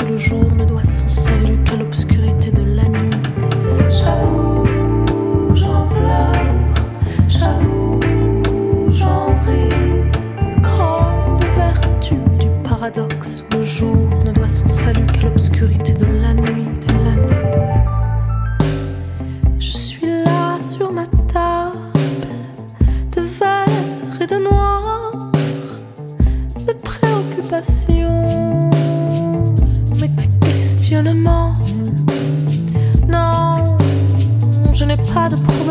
Où 0.00 0.06
le 0.08 0.16
jour 0.16 0.50
ne 0.56 0.64
doit 0.64 0.84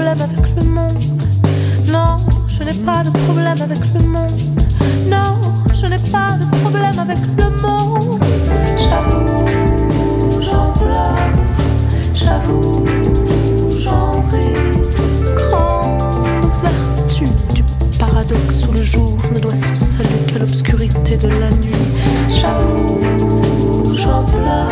avec 0.09 0.55
le 0.57 0.63
monde. 0.63 1.03
Non, 1.87 2.17
je 2.47 2.63
n'ai 2.63 2.73
pas 2.83 3.03
de 3.03 3.11
problème 3.11 3.61
avec 3.61 3.77
le 3.93 4.07
monde. 4.07 4.41
Non, 5.07 5.39
je 5.71 5.85
n'ai 5.85 5.99
pas 6.11 6.31
de 6.39 6.45
problème 6.61 6.97
avec 6.97 7.19
le 7.37 7.49
monde. 7.61 8.19
J'avoue, 8.75 10.41
j'en 10.41 10.71
pleure. 10.71 11.15
J'avoue, 12.15 12.85
j'en 13.77 14.23
ris. 14.31 14.53
Grande 15.35 16.49
vertu 16.63 17.25
du 17.53 17.63
paradoxe 17.99 18.65
où 18.67 18.71
le 18.73 18.81
jour 18.81 19.15
ne 19.31 19.39
doit 19.39 19.55
son 19.55 19.75
salut 19.75 20.25
qu'à 20.27 20.39
l'obscurité 20.39 21.17
de 21.17 21.27
la 21.27 21.49
nuit. 21.51 21.85
J'avoue, 22.29 23.93
j'en 23.93 24.23
pleure. 24.23 24.71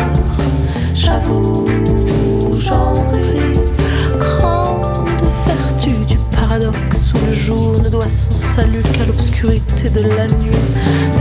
J'avoue, 0.95 1.67
j'en 2.57 2.93
ris. 3.11 3.16
Son 8.09 8.35
salut 8.35 8.81
qu'à 8.93 9.05
l'obscurité 9.05 9.89
de 9.89 10.01
la 10.01 10.27
nuit. 10.27 11.16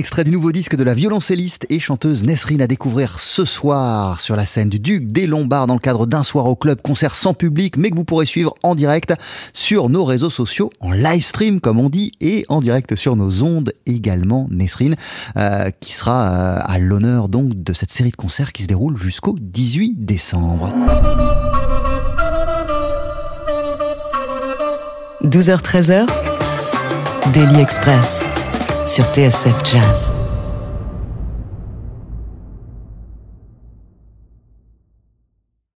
Extrait 0.00 0.24
du 0.24 0.30
nouveau 0.30 0.50
disque 0.50 0.76
de 0.76 0.82
la 0.82 0.94
violoncelliste 0.94 1.66
et 1.68 1.78
chanteuse 1.78 2.24
Nesrine 2.24 2.62
à 2.62 2.66
découvrir 2.66 3.18
ce 3.18 3.44
soir 3.44 4.18
sur 4.18 4.34
la 4.34 4.46
scène 4.46 4.70
du 4.70 4.78
Duc 4.80 5.06
des 5.06 5.26
Lombards 5.26 5.66
dans 5.66 5.74
le 5.74 5.78
cadre 5.78 6.06
d'un 6.06 6.22
soir 6.22 6.46
au 6.46 6.56
club, 6.56 6.80
concert 6.80 7.14
sans 7.14 7.34
public, 7.34 7.76
mais 7.76 7.90
que 7.90 7.96
vous 7.96 8.06
pourrez 8.06 8.24
suivre 8.24 8.54
en 8.62 8.74
direct 8.74 9.12
sur 9.52 9.90
nos 9.90 10.06
réseaux 10.06 10.30
sociaux, 10.30 10.70
en 10.80 10.92
live 10.92 11.22
stream 11.22 11.60
comme 11.60 11.78
on 11.78 11.90
dit, 11.90 12.12
et 12.22 12.46
en 12.48 12.60
direct 12.60 12.96
sur 12.96 13.14
nos 13.14 13.42
ondes 13.42 13.74
également, 13.84 14.48
Nesrine, 14.50 14.96
euh, 15.36 15.68
qui 15.80 15.92
sera 15.92 16.30
euh, 16.30 16.60
à 16.64 16.78
l'honneur 16.78 17.28
donc 17.28 17.54
de 17.54 17.74
cette 17.74 17.90
série 17.90 18.10
de 18.10 18.16
concerts 18.16 18.52
qui 18.52 18.62
se 18.62 18.68
déroule 18.68 18.96
jusqu'au 18.96 19.36
18 19.38 20.06
décembre. 20.06 20.72
12h-13h, 25.24 26.06
Daily 27.34 27.60
Express 27.60 28.24
sur 28.90 29.04
TSF 29.04 29.62
Jazz. 29.62 30.29